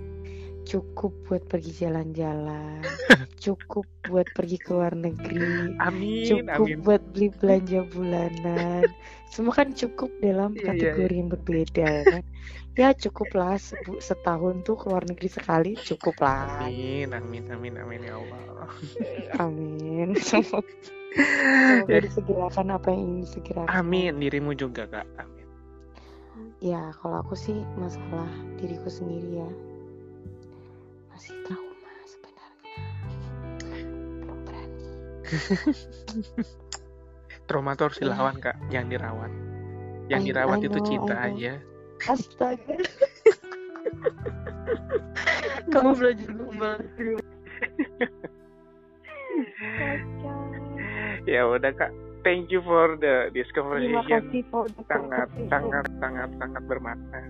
Cukup 0.62 1.12
buat 1.24 1.42
pergi 1.44 1.72
jalan-jalan. 1.80 2.84
Cukup 3.42 3.88
buat 4.02 4.28
pergi 4.30 4.56
ke 4.56 4.70
luar 4.70 4.92
negeri. 4.92 5.74
amin 5.78 6.26
Cukup 6.26 6.46
amin 6.62 6.78
buat 6.80 7.02
beli 7.10 7.28
belanja 7.32 7.80
bulanan. 7.88 8.84
Semua 9.26 9.52
kan 9.52 9.70
cukup 9.70 10.10
dalam 10.18 10.52
Iya, 10.52 10.60
iya, 10.60 10.66
kategori 10.94 11.14
yang 11.16 11.28
berbeda 11.28 11.84
ya 11.84 12.04
kan. 12.08 12.24
Ya 12.72 12.88
cukup 12.92 13.28
lah 13.32 13.56
sebu- 13.56 13.98
setahun 13.98 14.62
tuh 14.62 14.74
ke 14.74 14.86
luar 14.86 15.02
negeri 15.02 15.28
sekali 15.28 15.70
cukup 15.76 16.16
lah. 16.18 16.64
amin 16.64 17.10
amin 17.10 17.44
amin 17.50 17.74
amin 17.76 18.00
ya 18.02 18.14
Allah 18.16 18.70
Amin. 19.38 20.14
Semoga, 20.16 20.62
semoga 21.66 21.90
Ya. 21.90 22.00
disegerakan 22.00 22.66
apa 22.70 22.86
yang 22.88 23.00
ingin 23.02 23.18
disegerakan. 23.24 23.70
amin 23.74 24.12
dirimu 24.16 24.52
juga 24.54 24.86
kak 24.86 25.06
amin 25.16 25.46
Ya 26.62 26.92
kalau 26.94 27.20
aku 27.20 27.34
sih 27.34 27.56
masalah 27.74 28.28
diriku 28.56 28.86
sendiri 28.86 29.40
ya 29.40 29.50
masih 31.20 31.36
trauma 31.44 31.92
sebenarnya. 32.02 32.76
Belum 34.24 34.38
berani. 34.40 34.88
trauma 37.44 37.70
tuh 37.76 37.84
harus 37.86 37.98
Iya. 37.98 38.04
dilawan 38.08 38.34
kak 38.38 38.56
jangan 38.68 38.88
dirawat 38.88 39.30
yang 40.08 40.22
I- 40.22 40.24
dirawat 40.24 40.58
itu 40.62 40.78
cinta 40.80 41.14
aja 41.18 41.52
Astaga. 42.06 42.72
kamu 45.70 45.90
belajar 45.92 46.30
gombal 46.30 46.78
ya 51.26 51.40
udah 51.44 51.70
kak 51.74 51.90
thank 52.22 52.48
you 52.48 52.62
for 52.62 52.94
the 52.96 53.28
this 53.30 53.46
Terima 53.50 54.02
conversation 54.02 54.08
kasih 54.08 54.42
for 54.48 54.64
the 54.66 54.82
sangat 54.86 55.26
conversation. 55.28 55.48
sangat 55.50 55.84
sangat 55.98 56.28
sangat 56.38 56.62
bermakna 56.64 57.20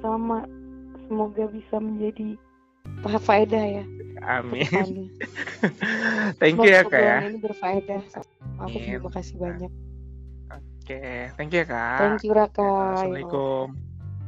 sama 0.00 0.38
semoga 1.04 1.44
bisa 1.50 1.76
menjadi 1.76 2.38
faedah 3.10 3.64
ya. 3.80 3.84
Amin. 4.22 5.10
Thank 6.40 6.62
you 6.62 6.70
ya 6.70 6.86
kak 6.86 7.00
ya. 7.02 7.16
Ini 7.26 7.38
berfaedah. 7.42 8.02
Aku 8.62 8.76
terima 8.78 9.10
kasih 9.10 9.34
banyak. 9.38 9.72
Oke 10.82 11.30
thank 11.38 11.54
you 11.54 11.62
ya 11.62 11.66
kak. 11.66 11.98
Thank 11.98 12.22
you 12.26 12.34
Raka. 12.34 12.70
Assalamualaikum. 12.98 13.66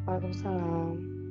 Waalaikumsalam 0.06 1.23